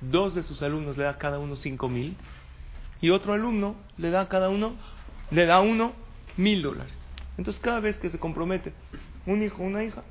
Dos 0.01 0.35
de 0.35 0.43
sus 0.43 0.61
alumnos 0.61 0.97
le 0.97 1.05
da 1.05 1.17
cada 1.17 1.39
uno 1.39 1.55
5 1.55 1.89
mil 1.89 2.15
y 3.03 3.09
otro 3.09 3.33
alumno 3.33 3.75
le 3.97 4.11
da 4.11 4.29
cada 4.29 4.47
uno, 4.47 4.75
le 5.29 5.45
da 5.45 5.59
uno 5.59 5.91
mil 6.37 6.61
dólares. 6.61 6.93
Entonces, 7.37 7.61
cada 7.61 7.81
vez 7.81 7.97
que 7.97 8.09
se 8.09 8.17
compromete 8.17 8.71
un 9.25 9.43
hijo 9.43 9.61
una 9.61 9.83
hija, 9.83 10.03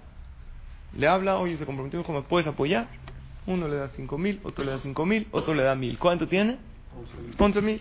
le 0.94 1.08
habla, 1.08 1.38
oye, 1.38 1.56
se 1.56 1.64
comprometió 1.64 1.99
un 1.99 2.04
hijo, 2.04 2.12
¿me 2.12 2.20
puedes 2.20 2.46
apoyar? 2.46 2.88
Uno 3.46 3.66
le 3.66 3.76
da 3.76 3.88
5 3.88 4.18
mil, 4.18 4.40
otro 4.44 4.62
le 4.62 4.72
da 4.72 4.78
5 4.80 5.06
mil, 5.06 5.26
otro 5.30 5.54
le 5.54 5.62
da 5.62 5.75
mil. 5.75 5.99
¿Cuánto 5.99 6.28
tiene? 6.28 6.58
11 7.38 7.62
mil. 7.62 7.80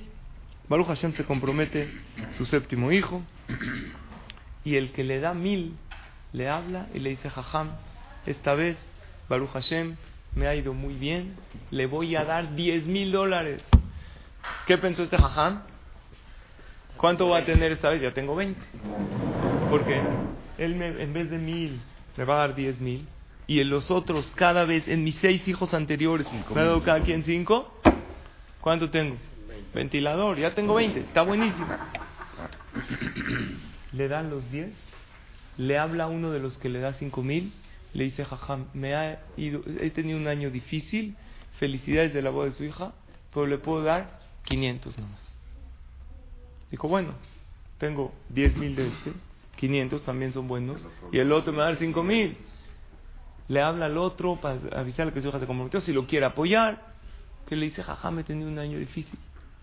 Baruch 0.70 0.88
Hashem 0.88 1.12
se 1.12 1.26
compromete 1.26 1.92
su 2.38 2.46
séptimo 2.46 2.94
hijo 2.94 3.22
y 4.64 4.78
el 4.78 4.94
que 4.94 5.04
le 5.04 5.20
da 5.20 5.34
mil 5.34 5.76
le 6.32 6.48
habla 6.48 6.88
y 6.94 7.00
le 7.00 7.10
dice, 7.10 7.30
Jajam, 7.30 7.72
esta 8.26 8.54
vez 8.54 8.78
Baruch 9.28 9.52
Hashem 9.52 9.98
me 10.36 10.48
ha 10.48 10.56
ido 10.56 10.74
muy 10.74 10.94
bien, 10.94 11.36
le 11.70 11.86
voy 11.86 12.16
a 12.16 12.24
dar 12.24 12.56
10 12.56 12.88
mil 12.88 13.12
dólares. 13.12 13.62
¿Qué 14.66 14.78
pensó 14.78 15.04
este 15.04 15.18
Jajam? 15.18 15.64
¿Cuánto 16.98 17.30
va 17.30 17.40
a 17.40 17.46
tener 17.46 17.72
esta 17.72 17.90
vez? 17.90 18.02
Ya 18.02 18.14
tengo 18.14 18.36
20. 18.36 18.60
Porque 19.70 20.02
él 20.58 20.76
me, 20.76 20.88
en 21.02 21.14
vez 21.14 21.30
de 21.30 21.38
mil 21.38 21.82
me 22.18 22.26
va 22.26 22.36
a 22.36 22.48
dar 22.48 22.56
10 22.56 22.80
mil 22.80 23.08
y 23.52 23.60
en 23.60 23.70
los 23.70 23.92
otros 23.92 24.32
cada 24.36 24.64
vez, 24.64 24.88
en 24.88 25.04
mis 25.04 25.16
seis 25.16 25.46
hijos 25.46 25.74
anteriores, 25.74 26.26
me 26.56 26.62
ha 26.62 26.64
dado 26.64 26.82
cada 26.84 27.02
quien 27.02 27.26
cinco. 27.26 27.70
¿Cuánto 28.62 28.90
tengo? 28.90 29.18
Ventilador, 29.74 30.38
ya 30.38 30.56
tengo 30.56 30.76
20, 30.76 31.02
está 31.02 31.24
buenísimo. 31.24 31.68
Le 33.92 34.08
dan 34.08 34.30
los 34.30 34.50
10, 34.52 34.70
le 35.58 35.78
habla 35.78 36.06
a 36.06 36.08
uno 36.08 36.32
de 36.32 36.40
los 36.40 36.58
que 36.60 36.70
le 36.70 36.80
da 36.80 36.94
5 36.94 37.22
mil, 37.24 37.52
le 37.94 38.06
dice, 38.06 38.24
jajam, 38.24 38.68
me 38.74 38.96
ha 38.96 39.20
ido, 39.36 39.64
he 39.82 39.90
tenido 39.90 40.18
un 40.18 40.28
año 40.30 40.50
difícil, 40.50 41.18
felicidades 41.60 42.14
de 42.14 42.22
la 42.22 42.30
voz 42.30 42.46
de 42.46 42.52
su 42.54 42.64
hija, 42.64 42.94
pero 43.34 43.48
le 43.48 43.58
puedo 43.58 43.84
dar 43.84 44.21
500 44.44 44.98
nomás. 44.98 45.20
Dijo, 46.70 46.88
bueno, 46.88 47.14
tengo 47.78 48.14
10 48.30 48.58
mil 48.58 48.76
de 48.76 48.88
este, 48.88 49.14
500 49.58 50.04
también 50.04 50.34
son 50.34 50.48
buenos, 50.48 50.82
y 51.12 51.20
el 51.20 51.32
otro 51.32 51.52
me 51.52 51.60
va 51.60 51.66
a 51.66 51.68
dar 51.68 51.78
5 51.78 52.04
mil 52.04 52.38
le 53.52 53.62
habla 53.62 53.88
al 53.88 53.98
otro 53.98 54.38
para 54.38 54.58
avisarle 54.80 55.12
que 55.12 55.22
su 55.22 55.28
hija 55.28 55.38
se 55.38 55.46
comprometió, 55.46 55.82
si 55.82 55.92
lo 55.92 56.08
quiere 56.08 56.26
apoyar, 56.26 56.94
que 57.48 57.58
le 57.58 57.66
dice, 57.66 57.84
jaja, 57.84 58.10
me 58.10 58.22
he 58.22 58.24
tenido 58.24 58.50
un 58.50 58.58
año 58.58 58.80
difícil, 58.80 59.20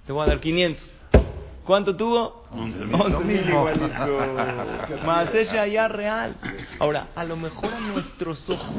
te 0.06 0.12
voy 0.12 0.25
a 0.25 0.26
dar 0.26 0.40
500. 0.40 0.85
¿Cuánto 1.64 1.97
tuvo? 1.97 2.44
11 2.50 3.25
mil 3.25 3.49
igualito. 3.49 3.88
Más 5.06 5.35
ella 5.35 5.66
ya 5.66 5.88
real. 5.88 6.37
Ahora, 6.78 7.08
a 7.14 7.25
lo 7.25 7.37
mejor 7.37 7.73
a 7.73 7.80
nuestros 7.80 8.49
ojos 8.50 8.75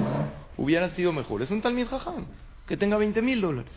hubiera 0.57 0.89
sido 0.91 1.11
mejor. 1.11 1.41
Es 1.41 1.49
un 1.49 1.61
tal 1.61 1.87
jajam 1.87 2.25
que 2.69 2.77
tenga 2.77 2.97
20 2.97 3.23
mil 3.23 3.41
dólares. 3.41 3.71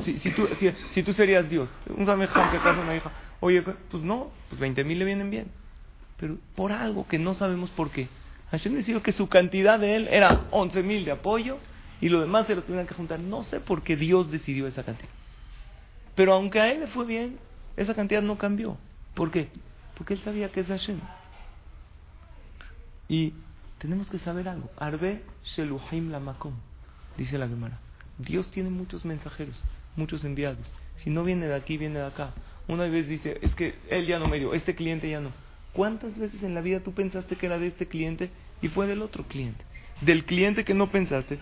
Si, 0.00 0.18
si, 0.20 0.30
tú, 0.30 0.48
si, 0.94 1.02
tú 1.02 1.12
serías 1.12 1.50
Dios, 1.50 1.68
un 1.86 2.06
jajam 2.06 2.50
que 2.50 2.56
casa 2.56 2.80
una 2.80 2.96
hija, 2.96 3.12
oye, 3.40 3.60
pues 3.60 4.02
no, 4.02 4.30
pues 4.48 4.58
20 4.58 4.84
mil 4.84 4.98
le 4.98 5.04
vienen 5.04 5.28
bien. 5.28 5.48
Pero 6.16 6.38
por 6.56 6.72
algo 6.72 7.06
que 7.06 7.18
no 7.18 7.34
sabemos 7.34 7.68
por 7.70 7.90
qué. 7.90 8.08
Hashem 8.50 8.74
decidió 8.74 9.02
que 9.02 9.12
su 9.12 9.28
cantidad 9.28 9.78
de 9.78 9.96
él 9.96 10.08
era 10.10 10.46
11 10.50 10.82
mil 10.82 11.04
de 11.04 11.10
apoyo 11.10 11.58
y 12.00 12.08
lo 12.08 12.22
demás 12.22 12.46
se 12.46 12.54
lo 12.54 12.62
tenían 12.62 12.86
que 12.86 12.94
juntar. 12.94 13.20
No 13.20 13.42
sé 13.42 13.60
por 13.60 13.82
qué 13.82 13.96
Dios 13.96 14.30
decidió 14.30 14.66
esa 14.66 14.82
cantidad. 14.82 15.10
Pero 16.14 16.32
aunque 16.32 16.58
a 16.58 16.72
él 16.72 16.80
le 16.80 16.86
fue 16.86 17.04
bien, 17.04 17.38
esa 17.76 17.94
cantidad 17.94 18.22
no 18.22 18.38
cambió. 18.38 18.78
¿Por 19.14 19.30
qué? 19.30 19.50
Porque 19.94 20.14
él 20.14 20.20
sabía 20.20 20.50
que 20.50 20.60
es 20.60 20.68
Hashem. 20.68 21.00
Y 23.10 23.34
tenemos 23.78 24.08
que 24.08 24.18
saber 24.20 24.48
algo. 24.48 24.70
Arbe 24.78 25.22
Sheluhim 25.44 26.10
Lamakom, 26.10 26.54
dice 27.18 27.36
la 27.36 27.46
Gemara. 27.46 27.78
Dios 28.18 28.50
tiene 28.50 28.70
muchos 28.70 29.04
mensajeros, 29.04 29.54
muchos 29.96 30.24
enviados. 30.24 30.70
Si 30.96 31.10
no 31.10 31.24
viene 31.24 31.46
de 31.46 31.54
aquí, 31.54 31.78
viene 31.78 32.00
de 32.00 32.06
acá. 32.06 32.32
Una 32.66 32.84
vez 32.84 33.08
dice, 33.08 33.38
es 33.42 33.54
que 33.54 33.76
él 33.88 34.06
ya 34.06 34.18
no 34.18 34.28
me 34.28 34.38
dio, 34.38 34.52
este 34.54 34.74
cliente 34.74 35.08
ya 35.08 35.20
no. 35.20 35.30
¿Cuántas 35.72 36.18
veces 36.18 36.42
en 36.42 36.54
la 36.54 36.60
vida 36.60 36.80
tú 36.80 36.92
pensaste 36.92 37.36
que 37.36 37.46
era 37.46 37.58
de 37.58 37.68
este 37.68 37.86
cliente 37.86 38.30
y 38.60 38.68
fue 38.68 38.86
del 38.86 39.02
otro 39.02 39.24
cliente? 39.24 39.64
Del 40.00 40.24
cliente 40.24 40.64
que 40.64 40.74
no 40.74 40.90
pensaste, 40.90 41.38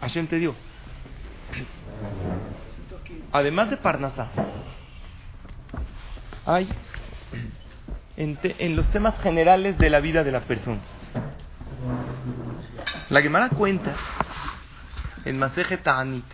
Hashem 0.00 0.26
te 0.26 0.38
dio. 0.38 0.54
Además 3.32 3.70
de 3.70 3.76
Parnasá, 3.78 4.30
hay 6.44 6.68
en, 8.16 8.76
los 8.76 8.90
temas 8.90 9.18
generales 9.20 9.78
de 9.78 9.90
la 9.90 10.00
vida 10.00 10.22
de 10.22 10.32
la 10.32 10.40
persona. 10.40 10.80
La 13.08 13.22
Gemara 13.22 13.48
cuenta 13.50 13.96
en 15.24 15.38
Maseje 15.38 15.78
Ta'anit, 15.78 16.24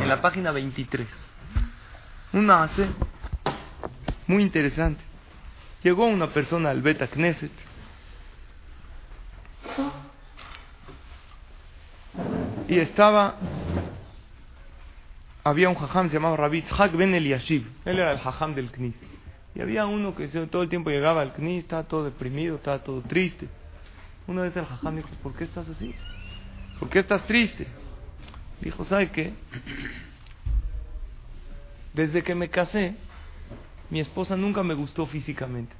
en 0.00 0.08
la 0.08 0.20
página 0.20 0.52
23, 0.52 1.06
un 2.32 2.50
hace 2.50 2.88
muy 4.26 4.42
interesante. 4.42 5.02
Llegó 5.82 6.06
una 6.06 6.28
persona 6.28 6.70
al 6.70 6.82
Beta 6.82 7.08
Knesset 7.08 7.52
y 12.68 12.78
estaba 12.78 13.36
había 15.42 15.68
un 15.68 15.74
jajam 15.74 16.08
se 16.08 16.14
llamaba 16.14 16.36
Rabbi 16.36 16.62
Hak 16.70 16.92
Ben 16.92 17.14
Eliashiv 17.14 17.66
él 17.84 17.98
era 17.98 18.12
el 18.12 18.18
jajam 18.18 18.54
del 18.54 18.70
Knis 18.70 18.94
y 19.54 19.60
había 19.60 19.86
uno 19.86 20.14
que 20.14 20.28
todo 20.28 20.62
el 20.62 20.68
tiempo 20.68 20.90
llegaba 20.90 21.22
al 21.22 21.32
Knis 21.32 21.64
estaba 21.64 21.84
todo 21.84 22.04
deprimido 22.04 22.56
estaba 22.56 22.78
todo 22.78 23.00
triste 23.02 23.48
una 24.26 24.42
vez 24.42 24.56
el 24.56 24.66
jajam 24.66 24.96
dijo 24.96 25.08
¿por 25.22 25.34
qué 25.34 25.44
estás 25.44 25.68
así? 25.68 25.94
¿por 26.78 26.88
qué 26.88 27.00
estás 27.00 27.26
triste? 27.26 27.66
Dijo 28.60 28.84
¿sabe 28.84 29.10
qué? 29.10 29.32
desde 31.94 32.22
que 32.22 32.34
me 32.34 32.48
casé 32.48 32.94
mi 33.90 34.00
esposa 34.00 34.36
nunca 34.36 34.62
me 34.62 34.74
gustó 34.74 35.04
físicamente. 35.06 35.74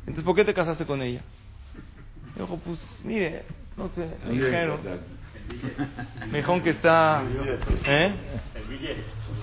Entonces, 0.00 0.24
¿por 0.24 0.34
qué 0.34 0.44
te 0.44 0.54
casaste 0.54 0.86
con 0.86 1.02
ella? 1.02 1.20
Dijo, 2.34 2.58
pues, 2.58 2.78
mire, 3.04 3.44
no 3.76 3.88
sé, 3.90 4.08
me 4.26 4.32
dijeron, 4.32 4.80
Me 6.30 6.38
dijeron 6.38 6.62
que 6.62 6.70
está... 6.70 7.22
¿Eh? 7.86 8.12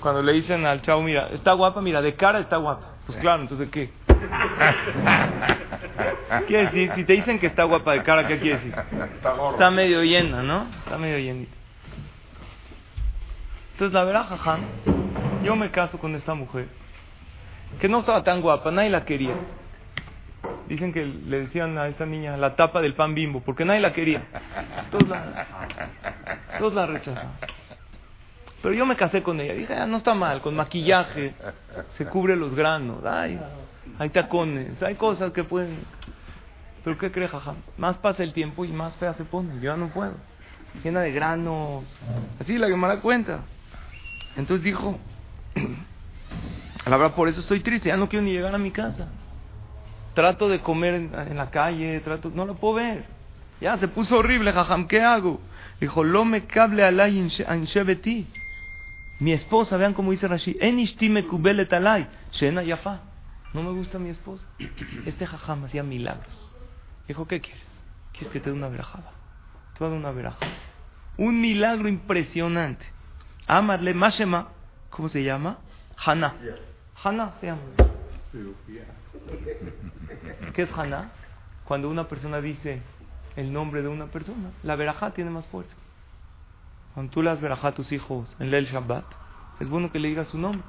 Cuando 0.02 0.24
le 0.24 0.34
dicen 0.34 0.66
al 0.66 0.82
chavo, 0.82 1.04
mira, 1.04 1.30
está 1.30 1.54
guapa, 1.54 1.82
mira, 1.82 2.02
de 2.02 2.16
cara 2.16 2.40
está 2.40 2.58
guapa. 2.58 2.96
Pues 3.06 3.20
claro, 3.20 3.44
entonces 3.44 3.70
¿qué? 3.70 3.92
Quiere 6.48 6.66
decir, 6.66 6.92
si 6.96 7.04
te 7.04 7.14
dicen 7.14 7.40
que 7.40 7.48
está 7.48 7.64
guapa 7.66 7.94
de 7.94 8.04
cara, 8.04 8.28
¿qué 8.28 8.40
quiere 8.40 8.58
decir? 8.58 8.74
Está 9.52 9.70
medio 9.70 10.04
llena, 10.04 10.42
¿no? 10.42 10.68
Está 10.84 10.98
medio 10.98 11.20
llenita. 11.20 11.61
Entonces 13.82 13.96
la 13.96 14.04
verdad, 14.04 14.28
jajam, 14.28 14.62
yo 15.44 15.56
me 15.56 15.72
caso 15.72 15.98
con 15.98 16.14
esta 16.14 16.36
mujer, 16.36 16.68
que 17.80 17.90
no 17.90 18.02
estaba 18.02 18.24
tan 18.24 18.40
guapa, 18.40 18.70
nadie 18.70 18.92
la 18.92 19.06
quería. 19.06 19.34
Dicen 20.68 20.94
que 20.94 21.04
le 21.04 21.40
decían 21.40 21.76
a 21.80 21.88
esta 21.88 22.06
niña 22.06 22.38
la 22.38 22.56
tapa 22.56 22.80
del 22.80 22.94
pan 22.94 23.16
bimbo, 23.16 23.42
porque 23.42 23.66
nadie 23.66 23.80
la 23.80 23.92
quería. 23.92 24.22
Todos 24.92 25.10
la, 25.10 25.48
todos 26.60 26.76
la 26.76 26.86
rechazaban. 26.86 27.32
Pero 28.62 28.76
yo 28.76 28.86
me 28.86 28.96
casé 28.96 29.24
con 29.24 29.40
ella. 29.40 29.56
Dije, 29.56 29.74
ah, 29.74 29.88
no 29.88 29.98
está 29.98 30.14
mal, 30.14 30.42
con 30.42 30.56
maquillaje, 30.56 31.34
se 31.98 32.06
cubre 32.06 32.36
los 32.36 32.54
granos, 32.54 33.04
hay, 33.04 33.42
hay 33.98 34.10
tacones, 34.10 34.80
hay 34.84 34.94
cosas 34.94 35.32
que 35.32 35.44
pueden... 35.44 35.80
Pero 36.84 37.00
¿qué 37.00 37.12
cree, 37.12 37.28
jaja? 37.28 37.56
Más 37.80 37.98
pasa 37.98 38.22
el 38.22 38.32
tiempo 38.32 38.64
y 38.64 38.68
más 38.68 38.96
fea 38.98 39.16
se 39.16 39.26
pone. 39.26 39.56
Yo 39.56 39.72
ya 39.72 39.76
no 39.76 39.88
puedo. 39.88 40.14
Llena 40.84 41.00
de 41.00 41.12
granos. 41.12 41.98
Así 42.40 42.60
la 42.60 42.68
que 42.68 42.76
me 42.76 42.88
da 42.88 43.02
cuenta. 43.02 43.40
Entonces 44.36 44.64
dijo, 44.64 44.98
la 46.86 46.98
verdad 46.98 47.16
por 47.16 47.28
eso 47.28 47.42
estoy 47.42 47.60
triste, 47.60 47.90
ya 47.90 47.98
no 47.98 48.10
quiero 48.10 48.24
ni 48.24 48.32
llegar 48.32 48.54
a 48.54 48.58
mi 48.58 48.72
casa. 48.72 49.10
Trato 50.14 50.50
de 50.50 50.60
comer 50.60 50.96
en, 50.96 51.38
la 51.38 51.50
calle, 51.50 52.00
trato, 52.02 52.32
no 52.34 52.46
lo 52.46 52.56
puedo 52.56 52.76
ver. 52.76 53.06
Ya 53.62 53.78
se 53.78 53.88
puso 53.88 54.18
horrible, 54.18 54.52
jajam, 54.52 54.88
¿qué 54.88 55.02
hago? 55.02 55.40
Dijo, 55.80 56.04
lo 56.04 56.26
me 56.26 56.46
cable 56.46 56.84
alay 56.84 57.28
shebeti. 57.30 58.28
Mi 59.20 59.34
esposa, 59.34 59.78
vean 59.78 59.94
cómo 59.94 60.12
dice 60.12 60.28
Rashi, 60.28 60.58
en 60.60 60.80
ishti 60.80 61.08
me 61.08 61.26
kubelet 61.26 61.72
alay, 61.74 62.08
shena 62.32 62.64
yafa. 62.64 63.02
No 63.54 63.64
me 63.64 63.72
gusta 63.72 64.00
mi 64.00 64.10
esposa. 64.10 64.46
Este 65.06 65.26
jajam 65.28 65.66
hacía 65.66 65.84
milagros. 65.84 66.54
Dijo, 67.08 67.28
¿qué 67.28 67.40
quieres? 67.42 67.66
¿Quieres 68.14 68.32
que 68.32 68.40
te 68.40 68.50
dé 68.50 68.56
una 68.56 68.68
verajada? 68.68 69.12
Te 69.74 69.80
voy 69.80 69.88
a 69.88 69.90
dar 69.92 70.00
una 70.00 70.12
verajada. 70.12 70.52
Un 71.18 71.40
milagro 71.40 71.88
impresionante. 71.88 72.86
Amarle 73.52 73.94
Mashema, 73.94 74.48
¿cómo 74.90 75.10
se 75.10 75.26
llama? 75.26 75.58
Hana. 75.98 76.36
Hana 77.04 77.34
se 77.42 77.48
llama. 77.48 77.60
¿Qué 80.54 80.62
es 80.62 80.72
Hana? 80.72 81.12
Cuando 81.66 81.90
una 81.90 82.08
persona 82.08 82.40
dice 82.40 82.82
el 83.36 83.52
nombre 83.52 83.82
de 83.82 83.90
una 83.90 84.06
persona, 84.06 84.52
la 84.64 84.78
verajá 84.78 85.12
tiene 85.12 85.32
más 85.32 85.46
fuerza. 85.48 85.76
Cuando 86.94 87.12
tú 87.12 87.22
le 87.22 87.30
das 87.30 87.42
verajá 87.42 87.68
a 87.68 87.72
tus 87.74 87.92
hijos 87.92 88.34
en 88.40 88.54
el 88.54 88.68
Shabbat, 88.68 89.04
es 89.60 89.68
bueno 89.68 89.92
que 89.92 90.00
le 90.00 90.08
digas 90.08 90.30
su 90.30 90.38
nombre 90.38 90.64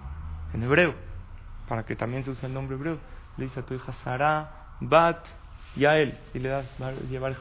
en 0.52 0.64
hebreo, 0.64 0.96
para 1.68 1.84
que 1.84 1.94
también 1.94 2.24
se 2.24 2.30
use 2.30 2.46
el 2.46 2.52
nombre 2.52 2.74
hebreo. 2.74 2.98
Le 3.36 3.44
dices 3.44 3.58
a 3.58 3.62
tu 3.64 3.74
hija 3.74 3.92
Sara, 4.02 4.74
Bat, 4.80 5.24
Yael, 5.76 6.18
y 6.34 6.38
le 6.38 6.48
das 6.50 6.66
llevar 7.08 7.34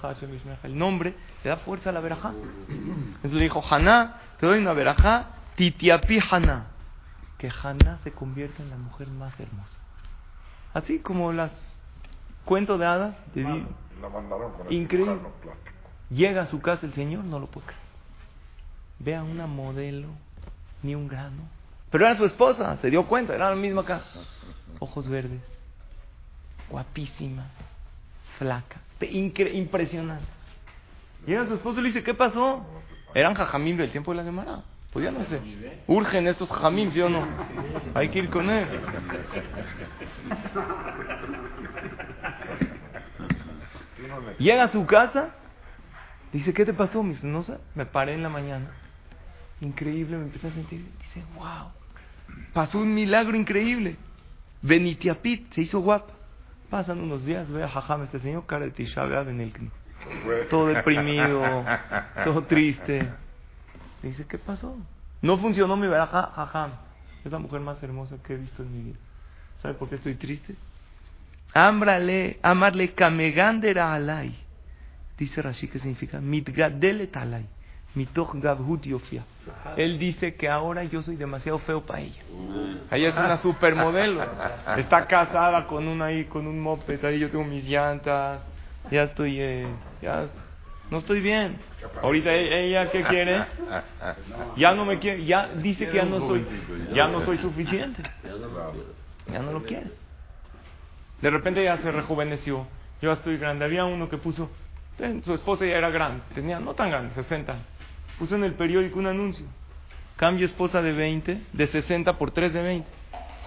el 0.64 0.78
nombre, 0.78 1.14
le 1.44 1.50
da 1.50 1.58
fuerza 1.58 1.90
a 1.90 1.94
la 1.94 2.00
verajá. 2.00 2.32
Entonces 2.70 3.34
le 3.34 3.44
dijo, 3.44 3.64
Haná, 3.70 4.22
te 4.40 4.46
doy 4.46 4.60
una 4.60 4.74
verajá, 4.74 5.28
Titiapi 5.56 6.20
Haná, 6.30 6.68
que 7.38 7.50
Haná 7.50 8.00
se 8.04 8.12
convierta 8.12 8.64
en 8.64 8.70
la 8.70 8.78
mujer 8.78 9.10
más 9.10 9.38
hermosa. 9.40 9.78
Así 10.74 11.00
como 11.00 11.34
las 11.34 11.52
cuentos 12.46 12.80
de 12.80 12.86
hadas, 12.86 13.16
de 13.36 13.44
La 13.44 14.10
mandaron 14.10 14.54
con 14.54 14.72
Increíble. 14.72 15.20
llega 16.10 16.44
a 16.44 16.48
su 16.48 16.62
casa 16.62 16.86
el 16.86 16.94
Señor, 16.94 17.26
no 17.26 17.40
lo 17.40 17.48
puede 17.48 17.68
creer. 17.68 17.82
Ve 19.00 19.16
a 19.16 19.24
una 19.24 19.48
modelo, 19.48 20.08
ni 20.84 20.96
un 20.96 21.08
grano. 21.08 21.44
Pero 21.90 22.06
era 22.06 22.16
su 22.16 22.24
esposa, 22.24 22.78
se 22.78 22.90
dio 22.90 23.06
cuenta, 23.08 23.36
era 23.36 23.50
la 23.50 23.56
misma 23.56 23.82
acá. 23.82 24.02
Ojos 24.80 25.10
verdes, 25.10 25.42
guapísima, 26.70 27.48
flaca, 28.42 28.82
impresionante. 29.54 30.26
Llega 31.28 31.46
su 31.46 31.54
esposo 31.54 31.80
y 31.80 31.84
le 31.84 31.90
dice, 31.90 32.02
¿qué 32.02 32.16
pasó? 32.16 32.66
Eran 33.14 33.36
jajamim 33.36 33.78
del 33.78 33.92
tiempo 33.92 34.12
de 34.12 34.18
la 34.18 34.24
Gemara. 34.24 34.64
Pues 34.92 35.06
ya 35.06 35.12
no 35.12 35.24
sé. 35.26 35.40
Urgen 35.86 36.28
estos 36.28 36.50
jajamim, 36.50 36.92
¿sí 36.92 37.02
o 37.02 37.10
no? 37.10 37.24
Hay 37.94 38.10
que 38.10 38.18
ir 38.18 38.30
con 38.32 38.50
él. 38.50 38.68
Llega 44.40 44.64
a 44.64 44.72
su 44.72 44.88
casa, 44.88 45.30
dice, 46.34 46.52
¿qué 46.52 46.66
te 46.66 46.74
pasó? 46.74 47.04
Me 47.04 47.14
dice, 47.14 47.28
no 47.28 47.44
sé, 47.44 47.60
me 47.76 47.86
paré 47.86 48.16
en 48.16 48.24
la 48.24 48.30
mañana. 48.30 48.72
Increíble, 49.62 50.18
me 50.18 50.24
empecé 50.24 50.48
a 50.48 50.52
sentir. 50.52 50.84
Dice, 51.00 51.24
wow, 51.36 51.70
pasó 52.54 52.80
un 52.80 52.92
milagro 52.92 53.38
increíble. 53.38 53.98
Benitiapit 54.64 55.54
se 55.54 55.62
hizo 55.62 55.80
guapa. 55.82 56.21
Pasan 56.72 57.02
unos 57.02 57.26
días, 57.26 57.52
ve 57.52 57.64
a 57.64 57.68
Jajam, 57.68 58.04
este 58.04 58.20
señor, 58.20 58.46
cara 58.46 58.64
de 58.64 58.72
Tisha 58.72 59.04
en 59.04 59.42
el. 59.42 59.52
Todo 60.50 60.68
deprimido, 60.68 61.44
todo 62.24 62.44
triste. 62.44 63.10
Dice, 64.02 64.26
¿qué 64.26 64.38
pasó? 64.38 64.78
No 65.22 65.38
funcionó 65.38 65.76
mi 65.76 65.88
veraja, 65.88 66.32
Jajam. 66.34 66.72
Es 67.26 67.32
la 67.32 67.40
mujer 67.40 67.60
más 67.60 67.84
hermosa 67.84 68.16
que 68.26 68.36
he 68.36 68.38
visto 68.38 68.64
en 68.64 68.72
mi 68.72 68.84
vida. 68.86 69.00
¿Sabe 69.62 69.74
por 69.74 69.90
qué 69.90 69.96
estoy 69.96 70.16
triste? 70.16 70.56
Ámbrale, 71.54 72.40
amarle 72.42 72.94
kamegandera 72.94 73.94
alay. 73.94 74.34
Dice 75.18 75.42
Rashi 75.42 75.68
que 75.68 75.80
significa 75.80 76.22
mitgadelet 76.22 77.16
alay. 77.18 77.46
Mitoch 77.96 78.34
gabhut 78.36 78.84
yofia. 78.86 79.24
Él 79.76 80.00
dice 80.00 80.36
que 80.36 80.48
ahora 80.48 80.84
yo 80.84 81.02
soy 81.02 81.16
demasiado 81.16 81.60
feo 81.60 81.82
para 81.82 82.02
ella. 82.02 82.22
Ella 82.92 83.10
es 83.10 83.18
una 83.18 83.38
supermodelo. 83.38 84.22
Está 84.78 85.08
casada 85.08 85.68
con 85.68 85.88
un 85.88 86.02
ahí, 86.02 86.26
con 86.26 86.48
un 86.48 86.60
moped 86.60 87.04
ahí. 87.04 87.20
Yo 87.20 87.30
tengo 87.30 87.44
mis 87.44 87.66
llantas. 87.66 88.44
Ya 88.90 89.04
estoy, 89.04 89.40
eh, 89.40 89.68
ya 90.02 90.28
no 90.90 90.98
estoy 91.00 91.22
bien. 91.22 91.58
Ahorita 92.02 92.32
e- 92.32 92.68
ella 92.68 92.92
qué 92.92 93.04
quiere? 93.04 93.46
Ya 94.58 94.74
no 94.74 94.86
me 94.86 95.00
quiere. 95.00 95.26
Ya 95.26 95.50
dice 95.56 95.88
que 95.90 95.98
ya 95.98 96.06
no 96.06 96.20
soy, 96.20 96.46
ya 96.94 97.08
no 97.08 97.22
soy 97.22 97.38
suficiente. 97.38 98.04
Ya 99.32 99.40
no 99.40 99.52
lo 99.52 99.64
quiere. 99.64 99.92
De 101.22 101.30
repente 101.30 101.64
ya 101.64 101.78
se 101.78 101.92
rejuveneció. 101.92 102.68
Yo 103.02 103.10
ya 103.10 103.14
estoy 103.14 103.38
grande. 103.38 103.66
Había 103.66 103.86
uno 103.86 104.10
que 104.10 104.18
puso, 104.18 104.50
su 105.24 105.34
esposa 105.34 105.66
ya 105.66 105.76
era 105.76 105.90
grande, 105.90 106.22
tenía 106.36 106.60
no 106.60 106.74
tan 106.74 106.90
grande, 106.90 107.14
60. 107.16 107.56
Puso 108.22 108.36
en 108.36 108.44
el 108.44 108.54
periódico 108.54 109.00
un 109.00 109.08
anuncio. 109.08 109.48
Cambio 110.16 110.46
esposa 110.46 110.80
de 110.84 110.92
20, 110.92 111.42
de 111.54 111.68
60 111.68 112.20
por 112.20 112.30
3 112.30 112.54
de 112.54 112.62
20. 112.62 112.88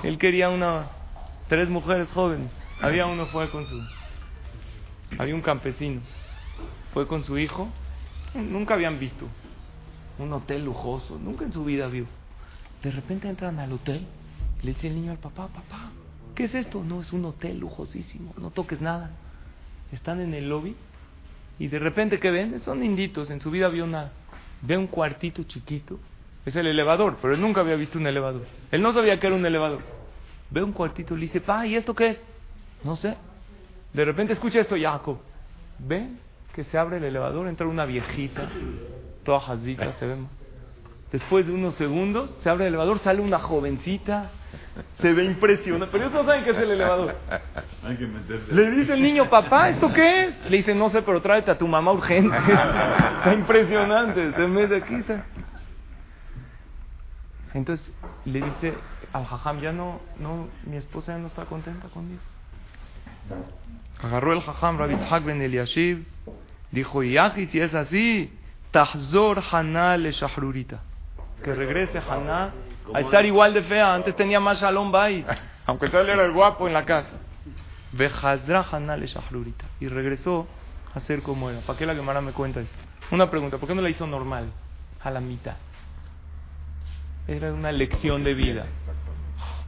Él 0.03 0.19
quería 0.19 0.51
una, 0.51 0.89
tres 1.49 1.69
mujeres 1.69 2.09
jóvenes. 2.11 2.51
Había 2.81 3.07
uno 3.07 3.27
fue 3.27 3.49
con 3.51 3.65
su, 3.67 3.81
había 5.17 5.33
un 5.33 5.43
campesino, 5.43 6.01
fue 6.93 7.07
con 7.07 7.23
su 7.23 7.39
hijo. 7.39 7.69
Nunca 8.35 8.75
habían 8.75 8.99
visto 8.99 9.29
un 10.19 10.33
hotel 10.33 10.65
lujoso, 10.65 11.21
nunca 11.21 11.45
en 11.45 11.53
su 11.53 11.65
vida 11.65 11.87
vio. 11.87 12.07
De 12.83 12.91
repente 12.91 13.29
entran 13.29 13.61
al 13.61 13.71
hotel, 13.71 14.05
le 14.65 14.75
dice 14.75 14.89
el 14.89 14.97
niño 14.97 15.13
al 15.13 15.19
papá, 15.19 15.47
papá, 15.47 15.93
¿qué 16.35 16.47
es 16.47 16.55
esto? 16.57 16.83
No, 16.83 17.01
es 17.01 17.13
un 17.13 17.25
hotel 17.27 17.61
lujosísimo, 17.61 18.35
no 18.39 18.51
toques 18.51 18.81
nada. 18.81 19.13
Están 19.93 20.21
en 20.21 20.35
el 20.35 20.49
lobby 20.49 20.75
y 21.61 21.69
de 21.69 21.79
repente, 21.79 22.19
¿qué 22.19 22.33
ven? 22.33 22.59
Son 22.63 22.83
inditos, 22.83 23.31
en 23.31 23.41
su 23.41 23.53
vida 23.53 23.69
vio 23.69 23.85
una, 23.85 24.11
ve 24.67 24.77
un 24.77 24.87
cuartito 24.87 25.43
chiquito, 25.45 25.99
es 26.45 26.57
el 26.57 26.67
elevador, 26.67 27.19
pero 27.21 27.35
él 27.35 27.41
nunca 27.41 27.61
había 27.61 27.77
visto 27.77 27.99
un 27.99 28.07
elevador. 28.07 28.43
Él 28.71 28.83
no 28.83 28.93
sabía 28.93 29.19
que 29.19 29.27
era 29.27 29.37
un 29.37 29.45
elevador. 29.45 29.81
Ve 30.51 30.63
un 30.63 30.73
cuartito 30.73 31.15
y 31.15 31.21
le 31.21 31.27
dice, 31.27 31.41
pa, 31.41 31.67
¿y 31.67 31.75
esto 31.75 31.95
qué 31.95 32.11
es? 32.11 32.19
No 32.83 32.97
sé. 32.97 33.17
De 33.93 34.05
repente 34.05 34.33
escucha 34.35 34.61
esto, 34.61 34.77
Jacob. 34.79 35.19
Ve 35.79 36.09
que 36.55 36.65
se 36.65 36.79
abre 36.79 36.99
el 36.99 37.05
elevador, 37.05 37.49
entra 37.49 37.67
una 37.67 37.85
viejita, 37.85 38.49
toda 39.25 39.41
jazita, 39.41 39.93
se 39.99 40.07
ve. 40.07 40.17
Después 41.15 41.47
de 41.47 41.53
unos 41.53 41.77
segundos, 41.77 42.35
se 42.43 42.51
abre 42.51 42.65
el 42.65 42.69
elevador, 42.71 42.99
sale 42.99 43.21
una 43.21 43.39
jovencita, 43.39 44.33
se 45.01 45.13
ve 45.13 45.23
impresionante. 45.25 45.87
Pero 45.93 46.07
ellos 46.07 46.13
no 46.13 46.25
saben 46.25 46.43
qué 46.43 46.51
es 46.51 46.57
el 46.59 46.73
elevador. 46.73 47.15
Hay 47.85 47.97
que 47.97 48.05
meterse. 48.09 48.53
Le 48.53 48.71
dice 48.73 48.95
el 48.95 49.01
niño, 49.03 49.31
papá, 49.31 49.69
¿esto 49.69 49.93
qué 49.93 50.25
es? 50.25 50.51
Le 50.51 50.57
dice, 50.57 50.75
no 50.75 50.89
sé, 50.91 51.03
pero 51.03 51.23
tráete 51.23 51.53
a 51.53 51.57
tu 51.57 51.69
mamá 51.69 51.93
urgente. 51.93 52.37
Está 53.19 53.33
impresionante, 53.33 54.33
se 54.33 54.47
mete 54.49 54.75
aquí. 54.79 55.03
se- 55.05 55.23
Entonces 57.55 57.89
le 58.25 58.41
dice 58.43 58.75
al 59.13 59.25
jajam, 59.25 59.61
ya 59.61 59.71
no, 59.71 60.01
no, 60.19 60.49
mi 60.65 60.79
esposa 60.79 61.13
ya 61.13 61.19
no 61.19 61.29
está 61.29 61.45
contenta 61.45 61.87
conmigo. 61.91 62.21
Agarró 64.03 64.33
el 64.33 64.41
jajam 64.41 64.79
Rabbi 64.79 64.97
Tzhak 64.97 65.25
ben 65.25 65.41
Eliashiv, 65.41 66.05
dijo, 66.73 67.05
Yaji, 67.05 67.47
si 67.47 67.61
es 67.61 67.73
así, 67.73 68.37
Tahzor 68.73 69.41
Haná 69.53 69.97
le 69.97 70.11
Shahrurita. 70.11 70.81
Que 71.43 71.55
regrese 71.55 71.99
Haná 71.99 72.53
a 72.93 73.01
estar 73.01 73.25
igual 73.25 73.55
de 73.55 73.63
fea. 73.63 73.95
Antes 73.95 74.15
tenía 74.17 74.41
más 74.41 74.61
Shalom 74.61 74.93
Bait, 74.93 75.27
aunque 75.67 75.87
él 75.87 76.09
era 76.09 76.25
el 76.25 76.33
guapo 76.33 76.67
en 76.67 76.75
la 76.75 76.85
casa. 76.85 77.11
Vejazra 77.93 78.67
Haná 78.71 78.97
le 78.97 79.07
Shahrurita. 79.07 79.67
Y 79.81 79.89
regresó 79.89 80.47
hacer 80.95 81.23
como 81.23 81.51
era. 81.51 81.61
¿Para 81.61 81.79
qué 81.79 81.87
la 81.87 81.95
Gemara 81.95 82.21
me 82.21 82.33
cuenta 82.33 82.61
eso? 82.61 82.75
Una 83.11 83.31
pregunta, 83.31 83.59
¿por 83.59 83.69
qué 83.69 83.75
no 83.75 83.83
la 83.83 83.91
hizo 83.91 84.07
normal? 84.07 84.47
A 85.03 85.11
la 85.11 85.21
mitad. 85.21 85.57
Era 87.27 87.53
una 87.53 87.73
lección 87.73 88.25
de 88.25 88.35
vida. 88.35 88.67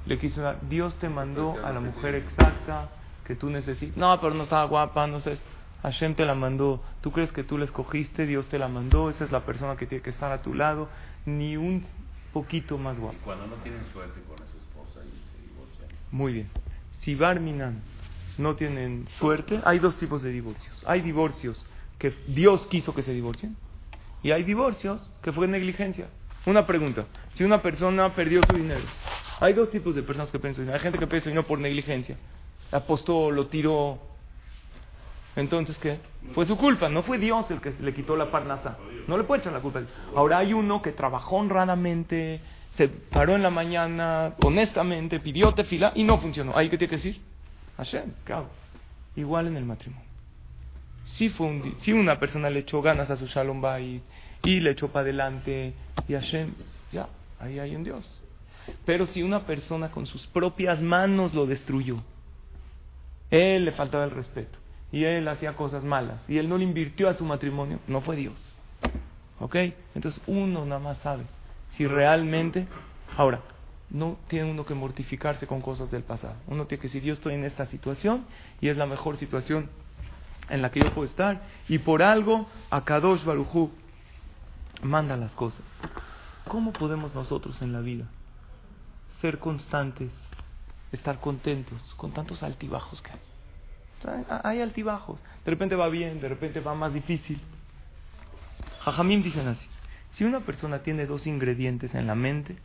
Le 0.06 0.18
quiso 0.18 0.40
dar, 0.40 0.58
Dios 0.68 0.94
te 0.96 1.08
mandó 1.08 1.56
a 1.64 1.72
la 1.72 1.80
mujer 1.80 2.14
exacta 2.14 2.88
que 3.24 3.34
tú 3.34 3.50
necesitas. 3.50 3.96
No, 3.96 4.20
pero 4.20 4.34
no 4.34 4.44
estaba 4.44 4.64
guapa, 4.64 5.06
no 5.06 5.20
sé. 5.20 5.38
Hashem 5.82 6.14
te 6.14 6.24
la 6.24 6.34
mandó. 6.34 6.82
¿Tú 7.00 7.12
crees 7.12 7.32
que 7.32 7.44
tú 7.44 7.58
la 7.58 7.64
escogiste? 7.64 8.26
Dios 8.26 8.46
te 8.48 8.58
la 8.58 8.68
mandó. 8.68 9.10
Esa 9.10 9.24
es 9.24 9.32
la 9.32 9.40
persona 9.40 9.76
que 9.76 9.86
tiene 9.86 10.02
que 10.02 10.10
estar 10.10 10.32
a 10.32 10.42
tu 10.42 10.54
lado. 10.54 10.88
Ni 11.26 11.56
un 11.56 11.84
poquito 12.32 12.78
más 12.78 12.98
guapa. 12.98 13.16
Y 13.16 13.24
cuando 13.24 13.46
no 13.46 13.56
tienen 13.56 13.84
suerte 13.92 14.20
con 14.22 14.36
esa 14.36 14.56
esposa 14.56 15.00
y 15.04 15.10
se 15.30 15.48
divorcian. 15.48 15.88
Muy 16.10 16.32
bien. 16.32 16.50
Si 17.00 17.14
Barminan 17.14 17.82
no 18.38 18.56
tienen 18.56 19.06
suerte, 19.18 19.60
hay 19.64 19.78
dos 19.78 19.96
tipos 19.98 20.22
de 20.22 20.30
divorcios. 20.30 20.82
Hay 20.86 21.02
divorcios 21.02 21.62
que 21.98 22.14
Dios 22.28 22.66
quiso 22.68 22.94
que 22.94 23.02
se 23.02 23.12
divorcien 23.12 23.56
y 24.22 24.32
hay 24.32 24.42
divorcios 24.42 25.00
que 25.22 25.32
fue 25.32 25.46
negligencia. 25.46 26.08
Una 26.46 26.66
pregunta, 26.66 27.06
si 27.34 27.44
una 27.44 27.62
persona 27.62 28.14
perdió 28.14 28.40
su 28.48 28.56
dinero, 28.56 28.84
hay 29.40 29.52
dos 29.52 29.70
tipos 29.70 29.94
de 29.94 30.02
personas 30.02 30.30
que 30.30 30.38
piensan, 30.38 30.68
hay 30.70 30.80
gente 30.80 30.98
que 30.98 31.06
piensa 31.06 31.28
dinero 31.28 31.46
por 31.46 31.58
negligencia, 31.58 32.16
apostó, 32.70 33.30
lo 33.30 33.46
tiró, 33.46 34.00
entonces 35.36 35.76
¿qué? 35.78 36.00
Fue 36.34 36.46
su 36.46 36.56
culpa, 36.56 36.88
no 36.88 37.02
fue 37.02 37.18
Dios 37.18 37.48
el 37.50 37.60
que 37.60 37.74
le 37.78 37.94
quitó 37.94 38.16
la 38.16 38.30
parnasa, 38.30 38.78
no 39.06 39.16
le 39.16 39.24
puede 39.24 39.42
echar 39.42 39.52
la 39.52 39.60
culpa. 39.60 39.82
Ahora 40.14 40.38
hay 40.38 40.52
uno 40.52 40.82
que 40.82 40.92
trabajó 40.92 41.36
honradamente, 41.36 42.40
se 42.74 42.88
paró 42.88 43.36
en 43.36 43.42
la 43.42 43.50
mañana, 43.50 44.34
honestamente, 44.42 45.20
pidió 45.20 45.52
tefila 45.52 45.92
y 45.94 46.04
no 46.04 46.18
funcionó. 46.18 46.56
¿Ahí 46.56 46.68
qué 46.68 46.78
tiene 46.78 46.90
que 46.90 46.96
decir? 46.96 47.20
Hashem, 47.76 48.12
¿qué? 48.24 48.34
Igual 49.16 49.46
en 49.46 49.56
el 49.56 49.64
matrimonio. 49.64 50.06
Si, 51.04 51.28
fue 51.28 51.46
un, 51.46 51.76
si 51.82 51.92
una 51.92 52.18
persona 52.18 52.50
le 52.50 52.60
echó 52.60 52.82
ganas 52.82 53.10
a 53.10 53.16
su 53.16 53.26
Shalom 53.26 53.60
Bayit 53.60 54.02
y 54.42 54.60
le 54.60 54.70
echó 54.70 54.88
para 54.88 55.02
adelante 55.02 55.74
y 56.08 56.14
Hashem, 56.14 56.52
ya, 56.92 57.08
ahí 57.38 57.58
hay 57.58 57.76
un 57.76 57.84
Dios. 57.84 58.04
Pero 58.84 59.06
si 59.06 59.22
una 59.22 59.40
persona 59.40 59.90
con 59.90 60.06
sus 60.06 60.26
propias 60.26 60.82
manos 60.82 61.34
lo 61.34 61.46
destruyó, 61.46 62.02
él 63.30 63.64
le 63.66 63.72
faltaba 63.72 64.04
el 64.04 64.10
respeto 64.10 64.65
y 64.92 65.04
él 65.04 65.26
hacía 65.28 65.56
cosas 65.56 65.84
malas 65.84 66.18
y 66.28 66.38
él 66.38 66.48
no 66.48 66.58
le 66.58 66.64
invirtió 66.64 67.08
a 67.08 67.14
su 67.14 67.24
matrimonio, 67.24 67.78
no 67.86 68.00
fue 68.00 68.16
Dios. 68.16 68.34
¿Ok? 69.38 69.56
Entonces 69.94 70.20
uno 70.26 70.64
nada 70.64 70.80
más 70.80 70.98
sabe 70.98 71.24
si 71.76 71.86
realmente... 71.86 72.66
Ahora, 73.16 73.40
no 73.90 74.18
tiene 74.28 74.50
uno 74.50 74.66
que 74.66 74.74
mortificarse 74.74 75.46
con 75.46 75.60
cosas 75.60 75.90
del 75.90 76.02
pasado. 76.02 76.36
Uno 76.48 76.66
tiene 76.66 76.82
que 76.82 76.88
decir, 76.88 77.02
yo 77.02 77.12
estoy 77.12 77.34
en 77.34 77.44
esta 77.44 77.66
situación 77.66 78.24
y 78.60 78.68
es 78.68 78.76
la 78.76 78.86
mejor 78.86 79.16
situación 79.16 79.70
en 80.48 80.62
la 80.62 80.70
que 80.70 80.80
yo 80.80 80.92
puedo 80.92 81.06
estar. 81.06 81.42
Y 81.68 81.78
por 81.78 82.02
algo, 82.02 82.46
a 82.70 82.84
Kadosh 82.84 83.24
Barujú 83.24 83.70
manda 84.82 85.16
las 85.16 85.32
cosas. 85.32 85.62
¿Cómo 86.48 86.72
podemos 86.72 87.14
nosotros 87.14 87.60
en 87.62 87.72
la 87.72 87.80
vida 87.80 88.06
ser 89.20 89.38
constantes, 89.38 90.10
estar 90.92 91.20
contentos 91.20 91.80
con 91.96 92.12
tantos 92.12 92.42
altibajos 92.42 93.00
que 93.02 93.12
hay? 93.12 93.20
Hay 94.44 94.60
altibajos. 94.60 95.22
De 95.44 95.50
repente 95.50 95.76
va 95.76 95.88
bien, 95.88 96.20
de 96.20 96.28
repente 96.28 96.60
va 96.60 96.74
más 96.74 96.92
difícil. 96.92 97.40
Jajamim 98.80 99.22
dicen 99.22 99.48
así. 99.48 99.66
Si 100.12 100.24
una 100.24 100.40
persona 100.40 100.78
tiene 100.78 101.06
dos 101.06 101.26
ingredientes 101.26 101.94
en 101.94 102.06
la 102.06 102.14
mente, 102.14 102.56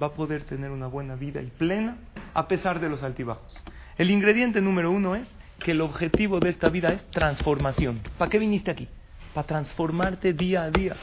va 0.00 0.08
a 0.08 0.12
poder 0.12 0.44
tener 0.44 0.70
una 0.70 0.86
buena 0.86 1.14
vida 1.14 1.42
y 1.42 1.46
plena 1.46 1.96
a 2.34 2.48
pesar 2.48 2.80
de 2.80 2.88
los 2.88 3.02
altibajos. 3.02 3.62
El 3.98 4.10
ingrediente 4.10 4.60
número 4.60 4.90
uno 4.90 5.14
es 5.16 5.26
que 5.58 5.72
el 5.72 5.80
objetivo 5.80 6.38
de 6.40 6.50
esta 6.50 6.68
vida 6.68 6.92
es 6.92 7.04
transformación. 7.10 8.00
¿Para 8.18 8.30
qué 8.30 8.38
viniste 8.38 8.70
aquí? 8.70 8.88
Para 9.34 9.46
transformarte 9.46 10.32
día 10.32 10.62
a 10.62 10.70
día, 10.70 10.96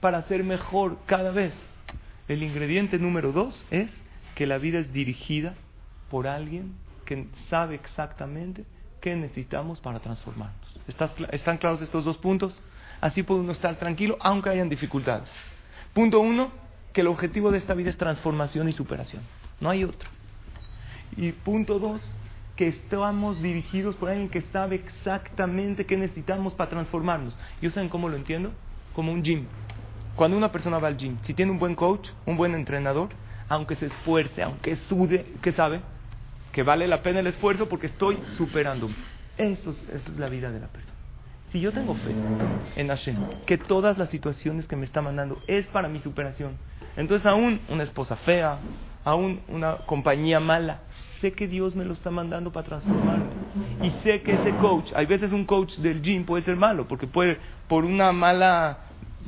para 0.00 0.22
ser 0.22 0.44
mejor 0.44 0.98
cada 1.06 1.30
vez. 1.30 1.52
El 2.28 2.42
ingrediente 2.42 2.98
número 2.98 3.32
dos 3.32 3.64
es 3.70 3.90
que 4.34 4.46
la 4.46 4.58
vida 4.58 4.78
es 4.78 4.92
dirigida 4.92 5.54
por 6.10 6.26
alguien 6.26 6.74
que 7.04 7.26
sabe 7.48 7.74
exactamente 7.76 8.64
qué 9.00 9.16
necesitamos 9.16 9.80
para 9.80 10.00
transformarnos. 10.00 10.80
¿Están 11.32 11.58
claros 11.58 11.82
estos 11.82 12.04
dos 12.04 12.18
puntos? 12.18 12.54
Así 13.00 13.22
puede 13.22 13.40
uno 13.40 13.52
estar 13.52 13.76
tranquilo 13.76 14.16
aunque 14.20 14.50
hayan 14.50 14.68
dificultades. 14.68 15.28
Punto 15.94 16.20
uno, 16.20 16.50
que 16.92 17.00
el 17.00 17.06
objetivo 17.06 17.50
de 17.50 17.58
esta 17.58 17.74
vida 17.74 17.90
es 17.90 17.96
transformación 17.96 18.68
y 18.68 18.72
superación. 18.72 19.22
No 19.60 19.70
hay 19.70 19.84
otro. 19.84 20.08
Y 21.16 21.32
punto 21.32 21.78
dos, 21.78 22.00
que 22.56 22.68
estamos 22.68 23.40
dirigidos 23.42 23.96
por 23.96 24.10
alguien 24.10 24.28
que 24.28 24.42
sabe 24.52 24.76
exactamente 24.76 25.86
qué 25.86 25.96
necesitamos 25.96 26.52
para 26.52 26.70
transformarnos. 26.70 27.34
¿Y 27.62 27.70
saben 27.70 27.88
cómo 27.88 28.08
lo 28.08 28.16
entiendo? 28.16 28.52
Como 28.94 29.12
un 29.12 29.22
gym. 29.22 29.46
Cuando 30.14 30.36
una 30.36 30.52
persona 30.52 30.78
va 30.78 30.88
al 30.88 30.96
gym, 30.96 31.16
si 31.22 31.32
tiene 31.32 31.52
un 31.52 31.58
buen 31.58 31.74
coach, 31.74 32.08
un 32.26 32.36
buen 32.36 32.54
entrenador, 32.54 33.08
aunque 33.48 33.76
se 33.76 33.86
esfuerce, 33.86 34.42
aunque 34.42 34.76
sude, 34.88 35.26
¿qué 35.40 35.52
sabe? 35.52 35.80
Que 36.52 36.62
vale 36.62 36.86
la 36.88 37.02
pena 37.02 37.20
el 37.20 37.26
esfuerzo 37.26 37.68
porque 37.68 37.86
estoy 37.86 38.18
superándome. 38.28 38.94
Eso 39.38 39.70
es, 39.70 39.78
eso 39.88 40.12
es 40.12 40.18
la 40.18 40.28
vida 40.28 40.50
de 40.50 40.60
la 40.60 40.68
persona. 40.68 40.94
Si 41.50 41.60
yo 41.60 41.72
tengo 41.72 41.94
fe 41.94 42.14
en 42.76 42.88
Hashem, 42.88 43.16
que 43.44 43.58
todas 43.58 43.98
las 43.98 44.10
situaciones 44.10 44.68
que 44.68 44.76
me 44.76 44.84
está 44.84 45.02
mandando 45.02 45.40
es 45.48 45.66
para 45.68 45.88
mi 45.88 45.98
superación, 45.98 46.56
entonces 46.96 47.26
aún 47.26 47.60
una 47.68 47.82
esposa 47.82 48.16
fea, 48.16 48.58
aún 49.04 49.40
una 49.48 49.78
compañía 49.78 50.38
mala, 50.38 50.82
sé 51.20 51.32
que 51.32 51.48
Dios 51.48 51.74
me 51.74 51.84
lo 51.84 51.94
está 51.94 52.10
mandando 52.10 52.52
para 52.52 52.66
transformarme. 52.66 53.26
Y 53.82 53.90
sé 54.02 54.22
que 54.22 54.34
ese 54.34 54.54
coach, 54.56 54.92
hay 54.94 55.06
veces 55.06 55.32
un 55.32 55.44
coach 55.44 55.74
del 55.78 56.02
gym 56.02 56.24
puede 56.24 56.44
ser 56.44 56.56
malo, 56.56 56.86
porque 56.86 57.08
puede, 57.08 57.38
por 57.68 57.84
una 57.84 58.12
mala, 58.12 58.78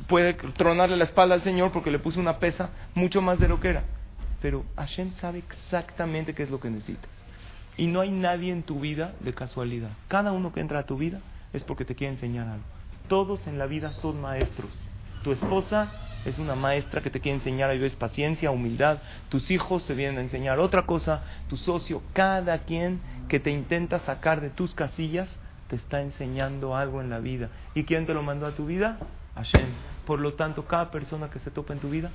puede 0.07 0.33
tronarle 0.33 0.95
la 0.95 1.03
espalda 1.03 1.35
al 1.35 1.43
Señor 1.43 1.71
porque 1.71 1.91
le 1.91 1.99
puso 1.99 2.19
una 2.19 2.39
pesa 2.39 2.69
mucho 2.95 3.21
más 3.21 3.37
de 3.37 3.47
lo 3.49 3.59
que 3.59 3.69
era. 3.69 3.83
Pero 4.43 4.65
Hashem 4.75 5.13
sabe 5.21 5.39
exactamente 5.39 6.35
qué 6.35 6.43
es 6.43 6.51
lo 6.51 6.59
que 6.59 6.69
necesitas. 6.69 7.09
Y 7.77 7.87
no 7.87 8.01
hay 8.01 8.11
nadie 8.11 8.51
en 8.51 8.63
tu 8.63 8.81
vida 8.81 9.13
de 9.21 9.33
casualidad. 9.33 9.91
Cada 10.09 10.33
uno 10.33 10.51
que 10.51 10.59
entra 10.59 10.79
a 10.79 10.85
tu 10.85 10.97
vida 10.97 11.21
es 11.53 11.63
porque 11.63 11.85
te 11.85 11.95
quiere 11.95 12.15
enseñar 12.15 12.49
algo. 12.49 12.65
Todos 13.07 13.47
en 13.47 13.57
la 13.57 13.67
vida 13.67 13.93
son 13.93 14.19
maestros. 14.19 14.69
Tu 15.23 15.31
esposa 15.31 15.93
es 16.25 16.37
una 16.39 16.55
maestra 16.55 16.99
que 16.99 17.09
te 17.09 17.21
quiere 17.21 17.37
enseñar 17.37 17.69
a 17.69 17.73
vivir 17.73 17.95
paciencia, 17.95 18.51
humildad. 18.51 18.97
Tus 19.29 19.49
hijos 19.49 19.85
te 19.85 19.93
vienen 19.93 20.17
a 20.17 20.21
enseñar 20.23 20.59
otra 20.59 20.85
cosa. 20.85 21.23
Tu 21.47 21.55
socio, 21.55 22.03
cada 22.11 22.65
quien 22.65 22.99
que 23.29 23.39
te 23.39 23.49
intenta 23.49 23.99
sacar 23.99 24.41
de 24.41 24.49
tus 24.49 24.75
casillas, 24.75 25.29
te 25.69 25.77
está 25.77 26.01
enseñando 26.01 26.75
algo 26.75 26.99
en 26.99 27.09
la 27.09 27.19
vida. 27.19 27.47
¿Y 27.75 27.85
quién 27.85 28.05
te 28.05 28.13
lo 28.13 28.21
mandó 28.21 28.45
a 28.45 28.51
tu 28.51 28.65
vida? 28.65 28.99
Hashem. 29.35 29.69
Por 30.05 30.19
lo 30.19 30.33
tanto, 30.33 30.65
cada 30.65 30.91
persona 30.91 31.29
que 31.29 31.39
se 31.39 31.49
topa 31.49 31.71
en 31.71 31.79
tu 31.79 31.89
vida 31.89 32.11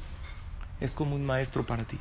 es 0.80 0.90
como 0.92 1.16
un 1.16 1.24
maestro 1.24 1.66
para 1.66 1.84
ti. 1.84 1.98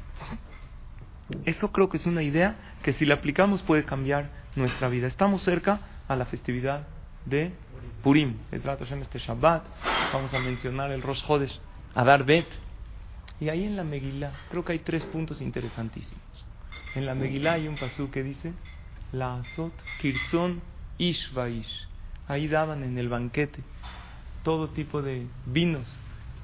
Eso 1.46 1.72
creo 1.72 1.90
que 1.90 1.98
es 1.98 2.06
una 2.06 2.24
idea 2.24 2.56
que 2.84 2.94
si 2.94 3.06
la 3.06 3.16
aplicamos 3.16 3.62
puede 3.64 3.84
cambiar 3.84 4.30
nuestra 4.56 4.88
vida. 4.90 5.08
Estamos 5.08 5.44
cerca 5.44 5.80
a 6.08 6.16
la 6.16 6.26
festividad 6.26 6.88
de 7.26 7.52
Purim. 8.02 8.38
este 8.52 9.20
Shabbat. 9.20 9.64
Vamos 10.14 10.34
a 10.34 10.40
mencionar 10.40 10.92
el 10.92 11.02
Rosh 11.02 11.24
Hodesh, 11.28 11.60
Adar 11.96 12.24
Bet. 12.24 12.48
Y 13.40 13.50
ahí 13.50 13.66
en 13.66 13.76
la 13.76 13.84
Megilá, 13.84 14.32
creo 14.50 14.64
que 14.64 14.72
hay 14.72 14.80
tres 14.80 15.04
puntos 15.04 15.42
interesantísimos. 15.42 16.46
En 16.96 17.06
la 17.06 17.14
Megilá 17.14 17.54
hay 17.54 17.68
un 17.68 17.76
pasú 17.76 18.10
que 18.10 18.24
dice, 18.24 18.54
La 19.12 19.40
Azot 19.40 19.74
Kirzon 20.02 20.62
Ishvaish. 20.98 21.88
Ahí 22.28 22.48
daban 22.48 22.84
en 22.84 22.98
el 22.98 23.10
banquete 23.10 23.62
todo 24.44 24.70
tipo 24.70 25.02
de 25.02 25.28
vinos 25.46 25.86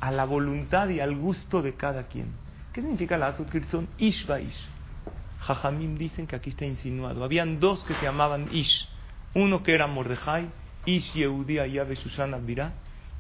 a 0.04 0.12
la 0.12 0.26
voluntad 0.26 0.90
y 0.90 1.00
al 1.00 1.16
gusto 1.16 1.62
de 1.62 1.76
cada 1.76 2.08
quien. 2.08 2.28
¿Qué 2.74 2.82
significa 2.82 3.18
la 3.18 3.28
Azot 3.28 3.50
Kirzon 3.50 3.88
Ishvaish? 3.98 4.54
Jajamim 5.40 5.98
dicen 5.98 6.28
que 6.28 6.36
aquí 6.36 6.50
está 6.50 6.66
insinuado. 6.66 7.24
Habían 7.24 7.62
dos 7.62 7.86
que 7.86 7.94
se 7.94 8.04
llamaban 8.04 8.50
Ish. 8.52 8.90
Uno 9.34 9.64
que 9.64 9.74
era 9.74 9.88
Mordejai 9.88 10.50
Ish 10.86 11.14
Yehudia 11.14 11.68
Yabe 11.68 11.96
Susana 11.96 12.38
Birá, 12.38 12.74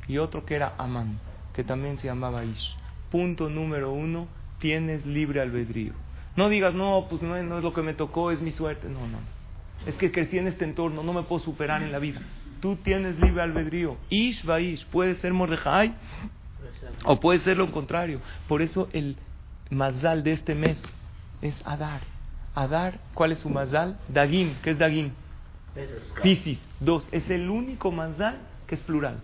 y 0.09 0.17
otro 0.17 0.45
que 0.45 0.55
era 0.55 0.73
Amán, 0.77 1.19
que 1.53 1.63
también 1.63 1.97
se 1.99 2.07
llamaba 2.07 2.43
Ish. 2.43 2.75
Punto 3.09 3.49
número 3.49 3.93
uno, 3.93 4.27
tienes 4.59 5.05
libre 5.05 5.39
albedrío. 5.39 5.93
No 6.35 6.49
digas, 6.49 6.73
no, 6.73 7.07
pues 7.09 7.21
no, 7.21 7.37
es 7.37 7.63
lo 7.63 7.73
que 7.73 7.81
me 7.81 7.93
tocó, 7.93 8.31
es 8.31 8.41
mi 8.41 8.51
suerte. 8.51 8.89
No, 8.89 9.07
no. 9.07 9.19
Es 9.85 9.95
que 9.95 10.11
crecí 10.11 10.37
en 10.37 10.47
este 10.47 10.65
entorno, 10.65 11.01
no 11.01 11.13
me 11.13 11.23
puedo 11.23 11.41
superar 11.41 11.81
en 11.81 11.93
la 11.93 11.99
vida. 11.99 12.21
Tú 12.59 12.75
tienes 12.75 13.17
libre 13.21 13.41
albedrío. 13.41 13.95
Ish 14.09 14.49
va 14.49 14.59
Ish, 14.59 14.85
puede 14.87 15.15
ser 15.15 15.31
Mordejai 15.31 15.95
o 17.05 17.19
puede 17.19 17.39
ser 17.39 17.57
lo 17.57 17.71
contrario. 17.71 18.19
Por 18.47 18.61
eso 18.61 18.89
el 18.93 19.17
mazal 19.69 20.23
de 20.23 20.33
este 20.33 20.55
mes 20.55 20.81
es 21.41 21.55
Adar. 21.65 22.01
Adar, 22.55 22.99
¿cuál 23.13 23.31
es 23.31 23.39
su 23.39 23.49
mazal? 23.49 23.97
Dagim, 24.07 24.55
¿qué 24.61 24.71
es 24.71 24.77
Dagim? 24.77 25.11
Piscis, 26.21 26.63
dos. 26.79 27.07
Es 27.11 27.29
el 27.29 27.49
único 27.49 27.91
manzal 27.91 28.37
que 28.67 28.75
es 28.75 28.81
plural. 28.81 29.19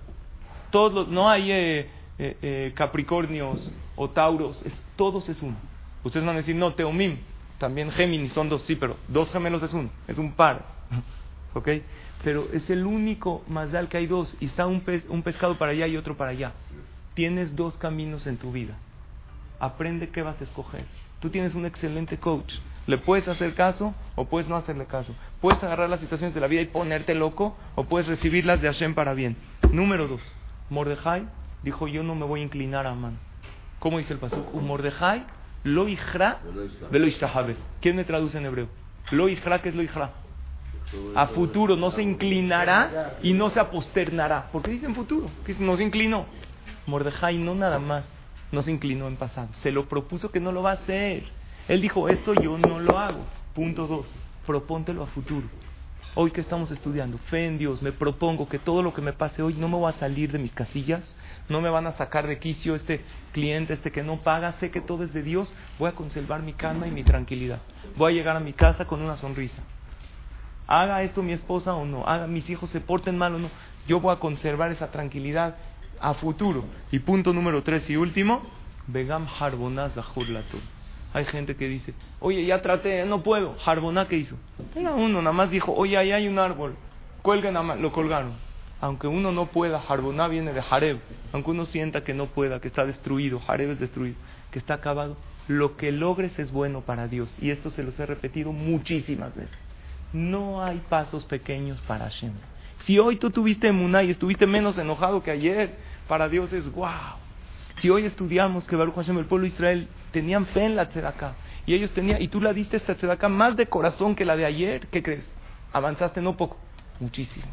Todos 0.71 1.07
no 1.07 1.29
hay 1.29 1.51
eh, 1.51 1.89
eh, 2.17 2.37
eh, 2.41 2.73
Capricornios 2.75 3.71
o 3.95 4.09
Tauros, 4.09 4.61
es, 4.65 4.73
todos 4.95 5.27
es 5.29 5.41
uno. 5.41 5.55
Ustedes 6.03 6.25
van 6.25 6.35
a 6.35 6.39
decir, 6.39 6.55
no, 6.55 6.73
Teomim, 6.73 7.17
también 7.57 7.91
Géminis 7.91 8.33
son 8.33 8.49
dos, 8.49 8.63
sí, 8.63 8.75
pero 8.75 8.97
dos 9.07 9.31
gemelos 9.31 9.61
es 9.63 9.73
uno, 9.73 9.89
es 10.07 10.17
un 10.17 10.33
par. 10.33 10.65
¿Ok? 11.53 11.67
Pero 12.23 12.47
es 12.53 12.69
el 12.69 12.85
único 12.85 13.43
Mazdal 13.47 13.87
que 13.87 13.97
hay 13.97 14.07
dos. 14.07 14.35
Y 14.39 14.45
está 14.45 14.67
un, 14.67 14.81
pez, 14.81 15.05
un 15.09 15.23
pescado 15.23 15.57
para 15.57 15.71
allá 15.71 15.87
y 15.87 15.97
otro 15.97 16.17
para 16.17 16.31
allá. 16.31 16.51
Tienes 17.19 17.53
dos 17.53 17.75
caminos 17.75 18.25
en 18.27 18.37
tu 18.37 18.53
vida. 18.53 18.77
Aprende 19.59 20.07
qué 20.07 20.21
vas 20.21 20.39
a 20.39 20.45
escoger. 20.45 20.85
Tú 21.19 21.29
tienes 21.29 21.53
un 21.53 21.65
excelente 21.65 22.17
coach. 22.17 22.53
Le 22.87 22.97
puedes 22.97 23.27
hacer 23.27 23.55
caso 23.55 23.93
o 24.15 24.23
puedes 24.23 24.47
no 24.47 24.55
hacerle 24.55 24.85
caso. 24.85 25.13
Puedes 25.41 25.61
agarrar 25.61 25.89
las 25.89 25.99
situaciones 25.99 26.33
de 26.33 26.39
la 26.39 26.47
vida 26.47 26.61
y 26.61 26.67
ponerte 26.67 27.15
loco 27.15 27.57
o 27.75 27.83
puedes 27.83 28.07
recibirlas 28.07 28.61
de 28.61 28.69
Hashem 28.69 28.93
para 28.93 29.13
bien. 29.15 29.35
Número 29.69 30.07
dos. 30.07 30.21
Mordejai 30.69 31.27
dijo 31.61 31.89
yo 31.89 32.03
no 32.03 32.15
me 32.15 32.25
voy 32.25 32.39
a 32.39 32.43
inclinar 32.43 32.87
a 32.87 32.91
Amán. 32.91 33.17
¿Cómo 33.79 33.97
dice 33.97 34.13
el 34.13 34.19
pasuk? 34.19 34.53
Mordejai 34.53 35.25
lo 35.65 35.89
ijra 35.89 36.39
velo. 36.89 37.05
¿Quién 37.81 37.97
me 37.97 38.05
traduce 38.05 38.37
en 38.37 38.45
hebreo? 38.45 38.69
Lo 39.11 39.27
ijra, 39.27 39.61
¿qué 39.61 39.67
es 39.67 39.75
lo 39.75 39.83
ijra? 39.83 40.11
A 41.15 41.27
futuro 41.27 41.75
no 41.75 41.91
se 41.91 42.01
inclinará 42.01 43.17
y 43.21 43.33
no 43.33 43.49
se 43.49 43.59
aposternará. 43.59 44.49
¿Por 44.53 44.61
qué 44.61 44.71
dicen 44.71 44.95
futuro? 44.95 45.29
Que 45.45 45.53
no 45.55 45.75
se 45.75 45.83
inclinó. 45.83 46.25
Mordejai 46.89 47.37
no 47.37 47.55
nada 47.55 47.79
más 47.79 48.03
no 48.51 48.61
se 48.63 48.71
inclinó 48.71 49.07
en 49.07 49.15
pasado. 49.15 49.49
Se 49.61 49.71
lo 49.71 49.87
propuso 49.87 50.31
que 50.31 50.39
no 50.39 50.51
lo 50.51 50.63
va 50.63 50.71
a 50.71 50.75
hacer. 50.75 51.23
Él 51.67 51.81
dijo, 51.81 52.09
esto 52.09 52.33
yo 52.33 52.57
no 52.57 52.79
lo 52.79 52.97
hago. 52.97 53.25
Punto 53.53 53.87
dos, 53.87 54.05
propóntelo 54.45 55.03
a 55.03 55.07
futuro. 55.07 55.47
Hoy 56.15 56.31
que 56.31 56.41
estamos 56.41 56.71
estudiando, 56.71 57.19
fe 57.29 57.45
en 57.45 57.59
Dios, 57.59 57.83
me 57.83 57.91
propongo 57.91 58.49
que 58.49 58.57
todo 58.57 58.81
lo 58.81 58.93
que 58.93 59.01
me 59.01 59.13
pase 59.13 59.43
hoy 59.43 59.53
no 59.53 59.69
me 59.69 59.79
va 59.79 59.91
a 59.91 59.93
salir 59.93 60.31
de 60.31 60.39
mis 60.39 60.51
casillas, 60.53 61.15
no 61.47 61.61
me 61.61 61.69
van 61.69 61.85
a 61.85 61.91
sacar 61.91 62.25
de 62.25 62.39
quicio 62.39 62.73
este 62.73 63.01
cliente, 63.31 63.73
este 63.73 63.91
que 63.91 64.01
no 64.01 64.17
paga, 64.17 64.53
sé 64.53 64.71
que 64.71 64.81
todo 64.81 65.03
es 65.03 65.13
de 65.13 65.21
Dios, 65.21 65.53
voy 65.77 65.87
a 65.87 65.95
conservar 65.95 66.41
mi 66.41 66.53
calma 66.53 66.87
y 66.87 66.91
mi 66.91 67.03
tranquilidad. 67.03 67.59
Voy 67.95 68.11
a 68.11 68.15
llegar 68.15 68.35
a 68.35 68.39
mi 68.39 68.53
casa 68.53 68.85
con 68.85 69.01
una 69.03 69.17
sonrisa. 69.17 69.61
Haga 70.65 71.03
esto 71.03 71.21
mi 71.21 71.33
esposa 71.33 71.75
o 71.75 71.85
no, 71.85 72.07
haga 72.07 72.25
mis 72.25 72.49
hijos 72.49 72.71
se 72.71 72.81
porten 72.81 73.15
mal 73.15 73.35
o 73.35 73.39
no, 73.39 73.49
yo 73.87 73.99
voy 73.99 74.13
a 74.13 74.19
conservar 74.19 74.71
esa 74.71 74.89
tranquilidad 74.89 75.57
a 76.01 76.13
futuro. 76.15 76.65
Y 76.91 76.99
punto 76.99 77.33
número 77.33 77.63
tres 77.63 77.89
y 77.89 77.95
último, 77.95 78.41
Begam 78.87 79.27
Hay 81.13 81.25
gente 81.25 81.55
que 81.55 81.67
dice, 81.67 81.93
oye, 82.19 82.45
ya 82.45 82.61
traté, 82.61 83.05
no 83.05 83.21
puedo. 83.21 83.55
Harboná, 83.65 84.07
¿qué 84.07 84.17
hizo? 84.17 84.35
Era 84.75 84.93
uno, 84.93 85.21
nada 85.21 85.33
más 85.33 85.51
dijo, 85.51 85.73
oye, 85.73 85.97
ahí 85.97 86.11
hay 86.11 86.27
un 86.27 86.39
árbol, 86.39 86.75
cuelguen, 87.21 87.53
nada 87.53 87.65
más, 87.65 87.79
lo 87.79 87.91
colgaron. 87.91 88.33
Aunque 88.81 89.07
uno 89.07 89.31
no 89.31 89.47
pueda, 89.47 89.81
Harboná 89.87 90.27
viene 90.27 90.53
de 90.53 90.61
Jareb. 90.61 90.99
Aunque 91.33 91.51
uno 91.51 91.65
sienta 91.65 92.03
que 92.03 92.13
no 92.13 92.27
pueda, 92.27 92.61
que 92.61 92.69
está 92.69 92.85
destruido, 92.85 93.39
Jareb 93.41 93.71
es 93.71 93.79
destruido, 93.79 94.15
que 94.51 94.59
está 94.59 94.75
acabado, 94.75 95.17
lo 95.47 95.75
que 95.75 95.91
logres 95.91 96.39
es 96.39 96.51
bueno 96.51 96.81
para 96.81 97.07
Dios. 97.07 97.35
Y 97.41 97.49
esto 97.49 97.71
se 97.71 97.83
los 97.83 97.99
he 97.99 98.05
repetido 98.05 98.53
muchísimas 98.53 99.35
veces. 99.35 99.57
No 100.13 100.63
hay 100.63 100.81
pasos 100.89 101.25
pequeños 101.25 101.79
para 101.81 102.05
Hashem. 102.05 102.31
Si 102.81 102.97
hoy 102.97 103.17
tú 103.17 103.29
tuviste 103.29 103.67
emuná 103.67 104.03
y 104.03 104.11
estuviste 104.11 104.47
menos 104.47 104.77
enojado 104.77 105.21
que 105.21 105.31
ayer, 105.31 105.75
para 106.07 106.29
Dios 106.29 106.51
es 106.53 106.71
wow. 106.71 107.17
Si 107.77 107.89
hoy 107.89 108.05
estudiamos 108.05 108.67
que 108.67 108.75
Baruch 108.75 108.95
Hashem, 108.95 109.17
el 109.17 109.25
pueblo 109.25 109.43
de 109.43 109.53
Israel, 109.53 109.87
tenían 110.11 110.45
fe 110.47 110.65
en 110.65 110.75
la 110.75 110.89
tzedakah, 110.89 111.35
y 111.65 111.73
ellos 111.73 111.91
tenían, 111.91 112.21
y 112.21 112.27
tú 112.27 112.41
la 112.41 112.51
diste 112.51 112.77
esta 112.77 112.95
tzedakah 112.95 113.29
más 113.29 113.55
de 113.55 113.67
corazón 113.67 114.15
que 114.15 114.25
la 114.25 114.35
de 114.35 114.45
ayer, 114.45 114.87
¿qué 114.87 115.03
crees? 115.03 115.25
Avanzaste 115.71 116.21
no 116.21 116.35
poco, 116.35 116.57
muchísimo. 116.99 117.45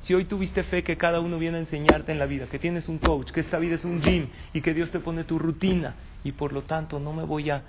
Si 0.00 0.14
hoy 0.14 0.26
tuviste 0.26 0.62
fe 0.64 0.82
que 0.82 0.96
cada 0.96 1.20
uno 1.20 1.38
viene 1.38 1.56
a 1.56 1.60
enseñarte 1.60 2.12
en 2.12 2.18
la 2.18 2.26
vida, 2.26 2.46
que 2.46 2.58
tienes 2.58 2.88
un 2.88 2.98
coach, 2.98 3.30
que 3.30 3.40
esta 3.40 3.58
vida 3.58 3.76
es 3.76 3.84
un 3.84 4.02
gym 4.02 4.28
y 4.52 4.60
que 4.60 4.74
Dios 4.74 4.90
te 4.90 5.00
pone 5.00 5.24
tu 5.24 5.38
rutina 5.38 5.94
y 6.22 6.32
por 6.32 6.52
lo 6.52 6.62
tanto 6.62 7.00
no 7.00 7.12
me 7.14 7.24
voy 7.24 7.50
a 7.50 7.62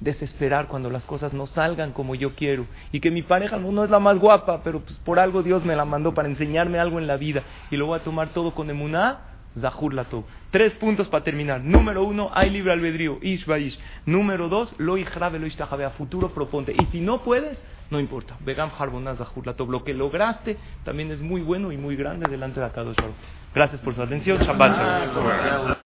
desesperar 0.00 0.68
cuando 0.68 0.90
las 0.90 1.04
cosas 1.04 1.32
no 1.32 1.46
salgan 1.46 1.92
como 1.92 2.14
yo 2.14 2.34
quiero 2.34 2.66
y 2.92 3.00
que 3.00 3.10
mi 3.10 3.22
pareja 3.22 3.58
no, 3.58 3.84
es 3.84 3.90
la 3.90 3.98
más 3.98 4.18
guapa, 4.18 4.62
pero 4.62 4.80
pues 4.80 4.96
por 4.98 5.18
algo 5.18 5.42
Dios 5.42 5.64
me 5.64 5.76
la 5.76 5.84
mandó 5.84 6.14
para 6.14 6.28
enseñarme 6.28 6.78
algo 6.78 6.98
en 6.98 7.06
la 7.06 7.16
vida 7.16 7.42
y 7.70 7.76
lo 7.76 7.86
voy 7.86 7.98
a 7.98 8.02
tomar 8.04 8.28
todo 8.28 8.54
con 8.54 8.70
emuná, 8.70 9.20
Zahur 9.60 9.94
Lato. 9.94 10.24
Tres 10.50 10.72
puntos 10.74 11.08
para 11.08 11.24
terminar. 11.24 11.60
Número 11.60 12.04
uno, 12.04 12.30
hay 12.32 12.50
libre 12.50 12.72
albedrío, 12.72 13.18
Ish 13.20 13.44
Baish. 13.46 13.78
Número 14.06 14.48
dos, 14.48 14.74
lo 14.78 14.96
Ijrabe, 14.96 15.38
lo 15.38 15.46
Ishtahabe, 15.46 15.84
a 15.84 15.90
futuro 15.90 16.28
proponte. 16.30 16.74
Y 16.78 16.84
si 16.86 17.00
no 17.00 17.22
puedes, 17.22 17.60
no 17.90 17.98
importa. 17.98 18.36
Vegam 18.40 18.70
Harbonaz 18.78 19.18
Zahur 19.18 19.46
Lato. 19.46 19.66
Lo 19.66 19.82
que 19.84 19.94
lograste 19.94 20.58
también 20.84 21.10
es 21.10 21.20
muy 21.20 21.40
bueno 21.40 21.72
y 21.72 21.76
muy 21.76 21.96
grande 21.96 22.28
delante 22.30 22.60
de 22.60 22.66
Akadosh 22.66 22.96
Gracias 23.54 23.80
por 23.80 23.94
su 23.94 24.02
atención. 24.02 24.38
Shabbat 24.38 25.76